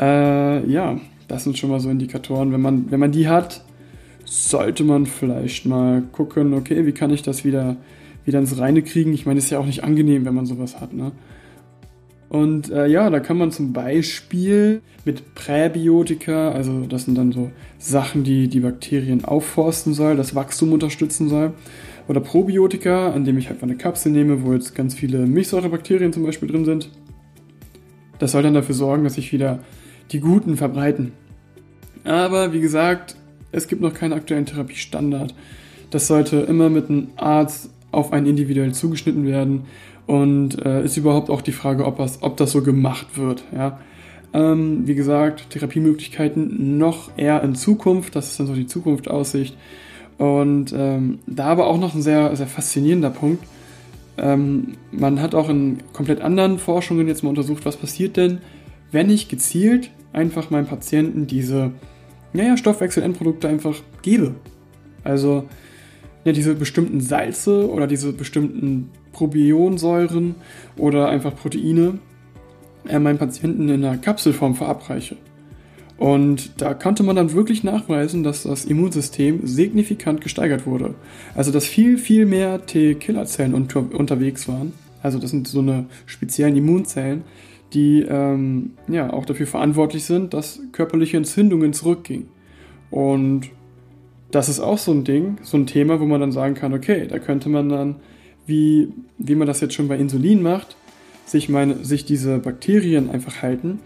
Äh, 0.00 0.66
ja, 0.68 1.00
das 1.28 1.44
sind 1.44 1.56
schon 1.58 1.70
mal 1.70 1.80
so 1.80 1.90
Indikatoren. 1.90 2.52
Wenn 2.52 2.60
man, 2.60 2.90
wenn 2.90 3.00
man 3.00 3.12
die 3.12 3.28
hat, 3.28 3.64
sollte 4.24 4.84
man 4.84 5.06
vielleicht 5.06 5.66
mal 5.66 6.02
gucken, 6.12 6.54
okay, 6.54 6.86
wie 6.86 6.92
kann 6.92 7.10
ich 7.10 7.22
das 7.22 7.44
wieder, 7.44 7.76
wieder 8.24 8.38
ins 8.38 8.58
Reine 8.58 8.82
kriegen? 8.82 9.12
Ich 9.12 9.26
meine, 9.26 9.38
es 9.38 9.46
ist 9.46 9.50
ja 9.50 9.58
auch 9.58 9.66
nicht 9.66 9.84
angenehm, 9.84 10.24
wenn 10.24 10.34
man 10.34 10.46
sowas 10.46 10.80
hat, 10.80 10.92
ne? 10.92 11.12
Und 12.32 12.70
äh, 12.70 12.86
ja, 12.86 13.10
da 13.10 13.20
kann 13.20 13.36
man 13.36 13.52
zum 13.52 13.74
Beispiel 13.74 14.80
mit 15.04 15.34
Präbiotika, 15.34 16.52
also 16.52 16.86
das 16.86 17.04
sind 17.04 17.18
dann 17.18 17.30
so 17.30 17.50
Sachen, 17.76 18.24
die 18.24 18.48
die 18.48 18.60
Bakterien 18.60 19.26
aufforsten 19.26 19.92
soll, 19.92 20.16
das 20.16 20.34
Wachstum 20.34 20.72
unterstützen 20.72 21.28
soll. 21.28 21.52
Oder 22.08 22.20
Probiotika, 22.20 23.12
an 23.12 23.26
dem 23.26 23.36
ich 23.36 23.50
halt 23.50 23.62
eine 23.62 23.76
Kapsel 23.76 24.12
nehme, 24.12 24.44
wo 24.44 24.54
jetzt 24.54 24.74
ganz 24.74 24.94
viele 24.94 25.26
Milchsäurebakterien 25.26 26.14
zum 26.14 26.22
Beispiel 26.22 26.48
drin 26.48 26.64
sind. 26.64 26.88
Das 28.18 28.32
soll 28.32 28.42
dann 28.42 28.54
dafür 28.54 28.76
sorgen, 28.76 29.04
dass 29.04 29.16
sich 29.16 29.30
wieder 29.34 29.58
die 30.10 30.20
Guten 30.20 30.56
verbreiten. 30.56 31.12
Aber 32.02 32.54
wie 32.54 32.62
gesagt, 32.62 33.14
es 33.50 33.68
gibt 33.68 33.82
noch 33.82 33.92
keinen 33.92 34.14
aktuellen 34.14 34.46
Therapiestandard. 34.46 35.34
Das 35.90 36.06
sollte 36.06 36.38
immer 36.38 36.70
mit 36.70 36.88
einem 36.88 37.08
Arzt 37.16 37.68
auf 37.90 38.14
einen 38.14 38.24
individuell 38.24 38.72
zugeschnitten 38.72 39.26
werden 39.26 39.64
und 40.06 40.64
äh, 40.64 40.84
ist 40.84 40.96
überhaupt 40.96 41.30
auch 41.30 41.42
die 41.42 41.52
Frage, 41.52 41.84
ob, 41.84 41.98
das, 41.98 42.22
ob 42.22 42.36
das 42.36 42.52
so 42.52 42.62
gemacht 42.62 43.16
wird. 43.16 43.44
Ja? 43.54 43.78
Ähm, 44.32 44.86
wie 44.86 44.94
gesagt, 44.94 45.50
Therapiemöglichkeiten 45.50 46.78
noch 46.78 47.10
eher 47.16 47.42
in 47.42 47.54
Zukunft, 47.54 48.16
das 48.16 48.30
ist 48.30 48.40
dann 48.40 48.46
so 48.46 48.54
die 48.54 48.66
Zukunftsaussicht. 48.66 49.56
Und 50.18 50.72
ähm, 50.76 51.18
da 51.26 51.46
aber 51.46 51.66
auch 51.66 51.78
noch 51.78 51.94
ein 51.94 52.02
sehr, 52.02 52.34
sehr 52.36 52.46
faszinierender 52.46 53.10
Punkt. 53.10 53.44
Ähm, 54.18 54.74
man 54.90 55.20
hat 55.20 55.34
auch 55.34 55.48
in 55.48 55.78
komplett 55.92 56.20
anderen 56.20 56.58
Forschungen 56.58 57.08
jetzt 57.08 57.22
mal 57.22 57.30
untersucht, 57.30 57.64
was 57.64 57.76
passiert 57.76 58.16
denn, 58.16 58.38
wenn 58.90 59.10
ich 59.10 59.28
gezielt 59.28 59.90
einfach 60.12 60.50
meinem 60.50 60.66
Patienten 60.66 61.26
diese 61.26 61.72
naja, 62.32 62.56
Stoffwechselendprodukte 62.56 63.48
einfach 63.48 63.76
gebe. 64.02 64.34
Also 65.04 65.44
ja, 66.24 66.32
diese 66.32 66.54
bestimmten 66.54 67.00
Salze 67.00 67.68
oder 67.70 67.86
diese 67.86 68.12
bestimmten 68.12 68.90
Probionsäuren 69.12 70.34
oder 70.76 71.08
einfach 71.08 71.34
Proteine 71.34 71.98
äh, 72.88 72.98
meinen 72.98 73.18
Patienten 73.18 73.68
in 73.68 73.84
einer 73.84 73.98
Kapselform 73.98 74.54
verabreiche. 74.54 75.16
Und 75.98 76.60
da 76.60 76.74
konnte 76.74 77.04
man 77.04 77.14
dann 77.14 77.32
wirklich 77.32 77.62
nachweisen, 77.62 78.24
dass 78.24 78.42
das 78.42 78.64
Immunsystem 78.64 79.46
signifikant 79.46 80.20
gesteigert 80.20 80.66
wurde. 80.66 80.94
Also 81.34 81.52
dass 81.52 81.64
viel, 81.64 81.96
viel 81.98 82.26
mehr 82.26 82.66
T-Killerzellen 82.66 83.54
unter 83.54 83.84
unterwegs 83.94 84.48
waren. 84.48 84.72
Also 85.02 85.18
das 85.18 85.30
sind 85.30 85.46
so 85.46 85.60
eine 85.60 85.86
speziellen 86.06 86.56
Immunzellen, 86.56 87.22
die 87.72 88.02
ähm, 88.02 88.72
ja 88.88 89.12
auch 89.12 89.24
dafür 89.24 89.46
verantwortlich 89.46 90.04
sind, 90.04 90.34
dass 90.34 90.60
körperliche 90.72 91.16
Entzündungen 91.16 91.72
zurückgingen. 91.72 92.26
Und 92.90 93.50
das 94.32 94.48
ist 94.48 94.60
auch 94.60 94.78
so 94.78 94.92
ein 94.92 95.04
Ding, 95.04 95.38
so 95.42 95.56
ein 95.56 95.66
Thema, 95.66 96.00
wo 96.00 96.06
man 96.06 96.20
dann 96.20 96.32
sagen 96.32 96.54
kann, 96.54 96.72
okay, 96.72 97.06
da 97.06 97.18
könnte 97.18 97.48
man 97.48 97.68
dann, 97.68 97.96
wie, 98.46 98.88
wie 99.18 99.34
man 99.34 99.46
das 99.46 99.60
jetzt 99.60 99.74
schon 99.74 99.88
bei 99.88 99.96
Insulin 99.96 100.42
macht, 100.42 100.76
sich, 101.26 101.48
meine, 101.48 101.84
sich 101.84 102.04
diese 102.04 102.38
Bakterien 102.38 103.10
einfach 103.10 103.42
halten 103.42 103.78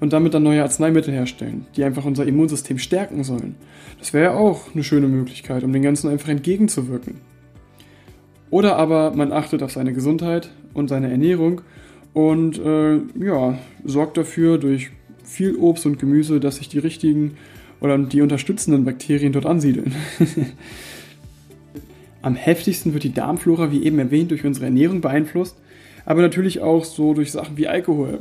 und 0.00 0.12
damit 0.12 0.34
dann 0.34 0.42
neue 0.42 0.62
Arzneimittel 0.62 1.14
herstellen, 1.14 1.66
die 1.76 1.84
einfach 1.84 2.04
unser 2.04 2.26
Immunsystem 2.26 2.78
stärken 2.78 3.22
sollen. 3.22 3.54
Das 4.00 4.12
wäre 4.12 4.32
ja 4.32 4.38
auch 4.38 4.74
eine 4.74 4.82
schöne 4.82 5.06
Möglichkeit, 5.06 5.62
um 5.62 5.72
den 5.72 5.82
Ganzen 5.82 6.10
einfach 6.10 6.28
entgegenzuwirken. 6.28 7.20
Oder 8.50 8.76
aber 8.76 9.14
man 9.14 9.32
achtet 9.32 9.62
auf 9.62 9.72
seine 9.72 9.92
Gesundheit 9.92 10.50
und 10.74 10.88
seine 10.88 11.10
Ernährung 11.10 11.62
und 12.12 12.58
äh, 12.58 12.96
ja, 13.18 13.58
sorgt 13.84 14.16
dafür 14.16 14.58
durch 14.58 14.90
viel 15.22 15.56
Obst 15.56 15.86
und 15.86 15.98
Gemüse, 15.98 16.40
dass 16.40 16.56
sich 16.56 16.68
die 16.68 16.78
richtigen 16.80 17.36
oder 17.84 17.98
die 17.98 18.22
unterstützenden 18.22 18.86
Bakterien 18.86 19.34
dort 19.34 19.44
ansiedeln. 19.44 19.94
Am 22.22 22.34
heftigsten 22.34 22.94
wird 22.94 23.04
die 23.04 23.12
Darmflora, 23.12 23.70
wie 23.70 23.84
eben 23.84 23.98
erwähnt, 23.98 24.30
durch 24.30 24.42
unsere 24.46 24.64
Ernährung 24.64 25.02
beeinflusst, 25.02 25.54
aber 26.06 26.22
natürlich 26.22 26.60
auch 26.60 26.86
so 26.86 27.12
durch 27.12 27.30
Sachen 27.30 27.58
wie 27.58 27.68
Alkohol. 27.68 28.20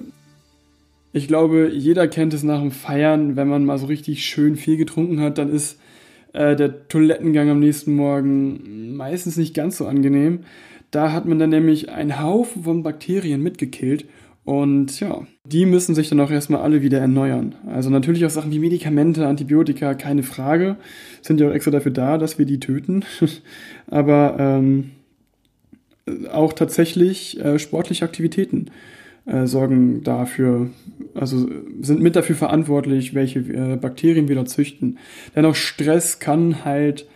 Ich 1.13 1.29
glaube, 1.29 1.71
jeder 1.73 2.09
kennt 2.09 2.33
es 2.33 2.43
nach 2.43 2.59
dem 2.59 2.71
Feiern, 2.71 3.37
wenn 3.37 3.47
man 3.47 3.63
mal 3.63 3.77
so 3.77 3.85
richtig 3.85 4.25
schön 4.25 4.57
viel 4.57 4.75
getrunken 4.75 5.21
hat, 5.21 5.37
dann 5.37 5.49
ist 5.49 5.79
äh, 6.33 6.57
der 6.57 6.89
Toilettengang 6.89 7.49
am 7.49 7.61
nächsten 7.61 7.95
Morgen 7.95 8.97
meistens 8.97 9.37
nicht 9.37 9.53
ganz 9.53 9.77
so 9.77 9.87
angenehm. 9.87 10.39
Da 10.91 11.13
hat 11.13 11.25
man 11.25 11.39
dann 11.39 11.51
nämlich 11.51 11.89
einen 11.89 12.21
Haufen 12.21 12.63
von 12.63 12.83
Bakterien 12.83 13.41
mitgekillt 13.41 14.05
Und 14.45 14.99
ja, 14.99 15.21
die 15.45 15.65
müssen 15.65 15.95
sich 15.95 16.09
dann 16.09 16.19
auch 16.19 16.29
erstmal 16.29 16.61
alle 16.61 16.81
wieder 16.81 16.99
erneuern. 16.99 17.55
Also 17.65 17.89
natürlich 17.89 18.25
auch 18.25 18.29
Sachen 18.29 18.51
wie 18.51 18.59
Medikamente, 18.59 19.25
Antibiotika, 19.25 19.93
keine 19.93 20.23
Frage, 20.23 20.75
sind 21.21 21.39
ja 21.39 21.47
auch 21.47 21.53
extra 21.53 21.71
dafür 21.71 21.93
da, 21.93 22.17
dass 22.17 22.37
wir 22.37 22.45
die 22.45 22.59
töten. 22.59 23.05
Aber 23.87 24.35
ähm, 24.39 24.91
auch 26.31 26.51
tatsächlich 26.51 27.39
äh, 27.39 27.57
sportliche 27.57 28.03
Aktivitäten 28.03 28.69
äh, 29.25 29.47
sorgen 29.47 30.03
dafür, 30.03 30.69
also 31.13 31.49
sind 31.79 32.01
mit 32.01 32.17
dafür 32.17 32.35
verantwortlich, 32.35 33.13
welche 33.13 33.39
äh, 33.39 33.77
Bakterien 33.77 34.27
wir 34.27 34.35
da 34.35 34.45
züchten. 34.45 34.97
Denn 35.35 35.45
auch 35.45 35.55
Stress 35.55 36.19
kann 36.19 36.65
halt 36.65 37.07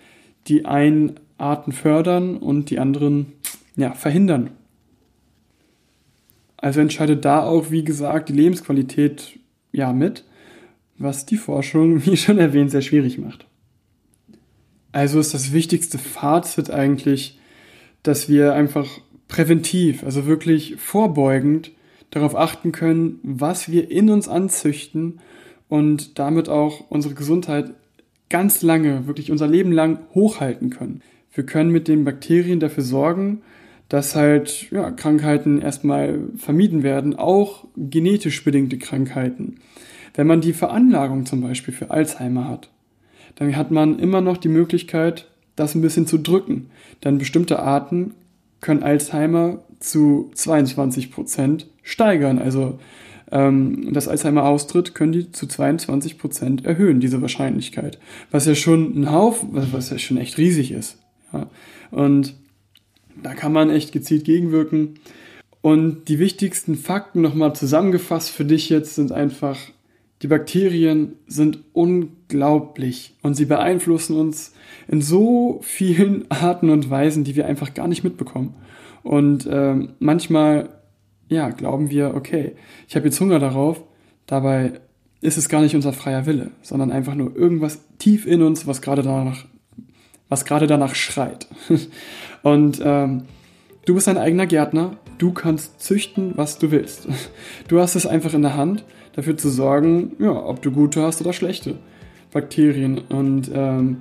die 0.48 0.66
einen 0.66 1.20
Arten 1.38 1.74
fördern 1.74 2.38
und 2.38 2.70
die 2.70 2.80
anderen 2.80 3.34
ja, 3.76 3.94
verhindern. 3.94 4.52
Also 6.58 6.82
entscheidet 6.82 7.24
da 7.24 7.44
auch, 7.44 7.72
wie 7.72 7.84
gesagt, 7.84 8.30
die 8.30 8.34
Lebensqualität 8.34 9.40
ja 9.72 9.94
mit, 9.94 10.26
was 10.98 11.26
die 11.26 11.38
Forschung, 11.38 12.06
wie 12.06 12.18
schon 12.18 12.40
erwähnt, 12.40 12.72
sehr 12.72 12.82
schwierig 12.82 13.18
macht. 13.18 13.46
Also 14.92 15.20
ist 15.20 15.34
das 15.34 15.54
wichtigste 15.54 15.98
Fazit 15.98 16.72
eigentlich, 16.72 17.40
dass 18.04 18.30
wir 18.30 18.54
einfach 18.54 18.88
präventiv, 19.28 20.04
also 20.04 20.26
wirklich 20.26 20.78
vorbeugend 20.78 21.72
darauf 22.10 22.36
achten 22.36 22.72
können, 22.72 23.20
was 23.22 23.70
wir 23.70 23.92
in 23.92 24.10
uns 24.10 24.28
anzüchten 24.28 25.20
und 25.68 26.18
damit 26.20 26.50
auch 26.50 26.90
unsere 26.90 27.14
Gesundheit 27.14 27.74
ganz 28.30 28.62
lange, 28.62 29.08
wirklich 29.08 29.32
unser 29.32 29.48
Leben 29.48 29.72
lang 29.72 30.00
hochhalten 30.14 30.70
können. 30.70 31.02
Wir 31.34 31.46
können 31.46 31.72
mit 31.72 31.88
den 31.88 32.06
Bakterien 32.06 32.60
dafür 32.60 32.84
sorgen, 32.84 33.42
dass 33.90 34.16
halt 34.16 34.70
ja, 34.72 34.92
Krankheiten 34.92 35.62
erstmal 35.62 36.20
vermieden 36.38 36.84
werden, 36.84 37.16
auch 37.16 37.66
genetisch 37.76 38.44
bedingte 38.44 38.78
Krankheiten. 38.78 39.60
Wenn 40.14 40.28
man 40.28 40.42
die 40.42 40.54
Veranlagung 40.54 41.26
zum 41.26 41.42
Beispiel 41.42 41.74
für 41.74 41.92
Alzheimer 41.92 42.48
hat, 42.48 42.70
dann 43.36 43.56
hat 43.56 43.72
man 43.72 44.00
immer 44.00 44.22
noch 44.22 44.38
die 44.38 44.50
Möglichkeit, 44.50 45.30
das 45.56 45.76
ein 45.76 45.82
bisschen 45.82 46.08
zu 46.08 46.18
drücken. 46.18 46.70
Denn 47.04 47.18
bestimmte 47.18 47.60
Arten 47.60 48.16
können 48.62 48.84
Alzheimer 48.84 49.60
zu 49.80 50.32
22 50.34 51.12
Prozent 51.12 51.68
steigern. 51.84 52.40
Also 52.40 52.80
ähm, 53.32 53.94
dass 53.94 54.08
Alzheimer 54.08 54.46
austritt, 54.46 54.96
können 54.96 55.12
die 55.12 55.32
zu 55.32 55.48
22 55.48 56.18
Prozent 56.18 56.66
erhöhen, 56.66 57.00
diese 57.00 57.22
Wahrscheinlichkeit. 57.22 58.00
Was 58.32 58.46
ja 58.46 58.56
schon 58.56 59.00
ein 59.00 59.12
Haufen, 59.12 59.50
was 59.52 59.90
ja 59.90 59.98
schon 59.98 60.18
echt 60.18 60.38
riesig 60.38 60.72
ist. 60.72 60.98
Ja. 61.34 61.48
Und 61.92 62.36
da 63.24 63.34
kann 63.34 63.54
man 63.54 63.70
echt 63.70 63.92
gezielt 63.92 64.26
gegenwirken. 64.26 65.00
Und 65.62 66.06
die 66.08 66.20
wichtigsten 66.20 66.76
Fakten 66.76 67.22
nochmal 67.22 67.56
zusammengefasst 67.56 68.30
für 68.30 68.46
dich 68.46 68.70
jetzt 68.70 68.96
sind 68.96 69.12
einfach, 69.12 69.58
die 70.22 70.28
Bakterien 70.28 71.14
sind 71.28 71.60
unglaublich 71.74 73.16
und 73.22 73.36
sie 73.36 73.46
beeinflussen 73.46 74.18
uns 74.18 74.54
in 74.88 75.02
so 75.02 75.60
vielen 75.62 76.26
Arten 76.30 76.70
und 76.70 76.90
Weisen, 76.90 77.24
die 77.24 77.36
wir 77.36 77.46
einfach 77.46 77.74
gar 77.74 77.88
nicht 77.88 78.04
mitbekommen. 78.04 78.56
Und 79.04 79.48
ähm, 79.50 79.94
manchmal, 80.00 80.70
ja, 81.30 81.50
glauben 81.50 81.90
wir, 81.90 82.16
okay, 82.16 82.56
ich 82.88 82.96
habe 82.96 83.06
jetzt 83.06 83.20
Hunger 83.20 83.40
darauf, 83.40 83.84
dabei 84.26 84.80
ist 85.22 85.38
es 85.38 85.50
gar 85.50 85.62
nicht 85.62 85.76
unser 85.76 85.94
freier 85.94 86.26
Wille, 86.26 86.52
sondern 86.62 86.92
einfach 86.92 87.16
nur 87.16 87.36
irgendwas 87.36 87.80
tief 87.98 88.26
in 88.26 88.42
uns, 88.42 88.68
was 88.68 88.82
gerade 88.82 89.02
danach, 89.02 89.46
was 90.30 90.46
gerade 90.46 90.68
danach 90.68 90.96
schreit. 90.96 91.48
Und 92.48 92.82
ähm, 92.82 93.24
du 93.86 93.96
bist 93.96 94.08
ein 94.08 94.18
eigener 94.18 94.48
Gärtner, 94.48 94.96
du 95.18 95.34
kannst 95.34 95.82
züchten, 95.82 96.32
was 96.38 96.58
du 96.58 96.72
willst. 96.72 97.08
Du 97.68 97.82
hast 97.82 97.96
es 97.96 98.06
einfach 98.06 98.34
in 98.34 98.42
der 98.42 98.56
Hand, 98.56 98.86
dafür 99.14 99.36
zu 99.36 99.50
sorgen, 99.50 100.14
ja, 100.20 100.32
ob 100.32 100.62
du 100.62 100.72
gute 100.72 101.02
hast 101.02 101.20
oder 101.20 101.34
schlechte 101.34 101.76
Bakterien. 102.32 103.00
Und 103.10 103.52
ähm, 103.54 103.98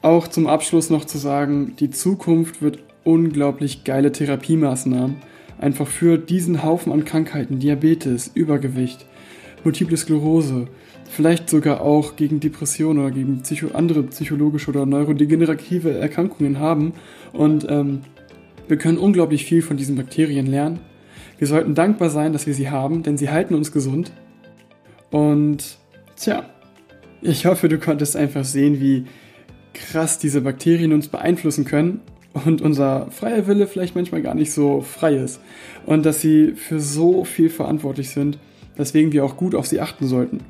auch 0.00 0.26
zum 0.26 0.48
Abschluss 0.48 0.90
noch 0.90 1.04
zu 1.04 1.18
sagen, 1.18 1.76
die 1.78 1.90
Zukunft 1.90 2.62
wird 2.62 2.80
unglaublich 3.04 3.84
geile 3.84 4.10
Therapiemaßnahmen 4.10 5.18
einfach 5.60 5.86
für 5.86 6.18
diesen 6.18 6.64
Haufen 6.64 6.92
an 6.92 7.04
Krankheiten, 7.04 7.60
Diabetes, 7.60 8.32
Übergewicht, 8.34 9.06
Multiple 9.62 9.96
Sklerose, 9.96 10.66
vielleicht 11.12 11.50
sogar 11.50 11.82
auch 11.82 12.16
gegen 12.16 12.40
Depressionen 12.40 13.04
oder 13.04 13.10
gegen 13.10 13.42
psycho 13.42 13.68
andere 13.74 14.02
psychologische 14.04 14.70
oder 14.70 14.86
neurodegenerative 14.86 15.98
Erkrankungen 15.98 16.58
haben. 16.58 16.94
Und 17.32 17.66
ähm, 17.68 18.00
wir 18.66 18.78
können 18.78 18.98
unglaublich 18.98 19.44
viel 19.44 19.62
von 19.62 19.76
diesen 19.76 19.96
Bakterien 19.96 20.46
lernen. 20.46 20.80
Wir 21.38 21.46
sollten 21.46 21.74
dankbar 21.74 22.08
sein, 22.08 22.32
dass 22.32 22.46
wir 22.46 22.54
sie 22.54 22.70
haben, 22.70 23.02
denn 23.02 23.18
sie 23.18 23.30
halten 23.30 23.54
uns 23.54 23.72
gesund. 23.72 24.12
Und 25.10 25.76
tja, 26.16 26.46
ich 27.20 27.44
hoffe, 27.46 27.68
du 27.68 27.78
konntest 27.78 28.16
einfach 28.16 28.44
sehen, 28.44 28.80
wie 28.80 29.04
krass 29.74 30.18
diese 30.18 30.40
Bakterien 30.40 30.92
uns 30.92 31.08
beeinflussen 31.08 31.64
können 31.64 32.00
und 32.32 32.62
unser 32.62 33.10
freier 33.10 33.46
Wille 33.46 33.66
vielleicht 33.66 33.94
manchmal 33.94 34.22
gar 34.22 34.34
nicht 34.34 34.52
so 34.52 34.80
frei 34.80 35.16
ist 35.16 35.40
und 35.84 36.06
dass 36.06 36.20
sie 36.20 36.52
für 36.52 36.80
so 36.80 37.24
viel 37.24 37.50
verantwortlich 37.50 38.10
sind, 38.10 38.38
weswegen 38.76 39.12
wir 39.12 39.24
auch 39.24 39.36
gut 39.36 39.54
auf 39.54 39.66
sie 39.66 39.80
achten 39.80 40.06
sollten. 40.06 40.40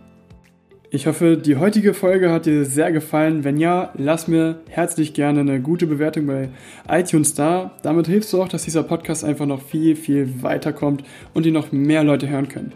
Ich 0.95 1.07
hoffe, 1.07 1.39
die 1.39 1.57
heutige 1.57 1.95
Folge 1.95 2.31
hat 2.31 2.45
dir 2.45 2.67
sehr 2.67 2.93
gefallen. 2.93 3.45
Wenn 3.45 3.57
ja, 3.57 3.95
lass 3.97 4.29
mir 4.29 4.61
herzlich 4.69 5.15
gerne 5.15 5.41
eine 5.41 5.59
gute 5.59 5.87
Bewertung 5.87 6.27
bei 6.27 6.51
iTunes 6.87 7.33
da. 7.33 7.71
Damit 7.81 8.09
hilfst 8.09 8.31
du 8.31 8.43
auch, 8.43 8.49
dass 8.49 8.65
dieser 8.65 8.83
Podcast 8.83 9.25
einfach 9.25 9.47
noch 9.47 9.63
viel, 9.63 9.97
viel 9.97 10.43
weiterkommt 10.43 11.03
und 11.33 11.47
ihn 11.47 11.55
noch 11.55 11.73
mehr 11.73 12.05
Leute 12.05 12.29
hören 12.29 12.49
können. 12.49 12.75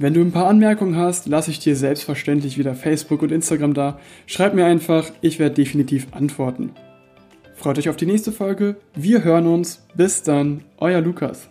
Wenn 0.00 0.14
du 0.14 0.20
ein 0.20 0.32
paar 0.32 0.48
Anmerkungen 0.48 0.96
hast, 0.96 1.28
lasse 1.28 1.52
ich 1.52 1.60
dir 1.60 1.76
selbstverständlich 1.76 2.58
wieder 2.58 2.74
Facebook 2.74 3.22
und 3.22 3.30
Instagram 3.30 3.72
da. 3.72 4.00
Schreib 4.26 4.54
mir 4.54 4.64
einfach, 4.64 5.08
ich 5.20 5.38
werde 5.38 5.54
definitiv 5.54 6.08
antworten. 6.10 6.72
Freut 7.54 7.78
euch 7.78 7.88
auf 7.88 7.96
die 7.96 8.06
nächste 8.06 8.32
Folge. 8.32 8.78
Wir 8.96 9.22
hören 9.22 9.46
uns. 9.46 9.86
Bis 9.94 10.24
dann, 10.24 10.64
euer 10.78 11.02
Lukas. 11.02 11.48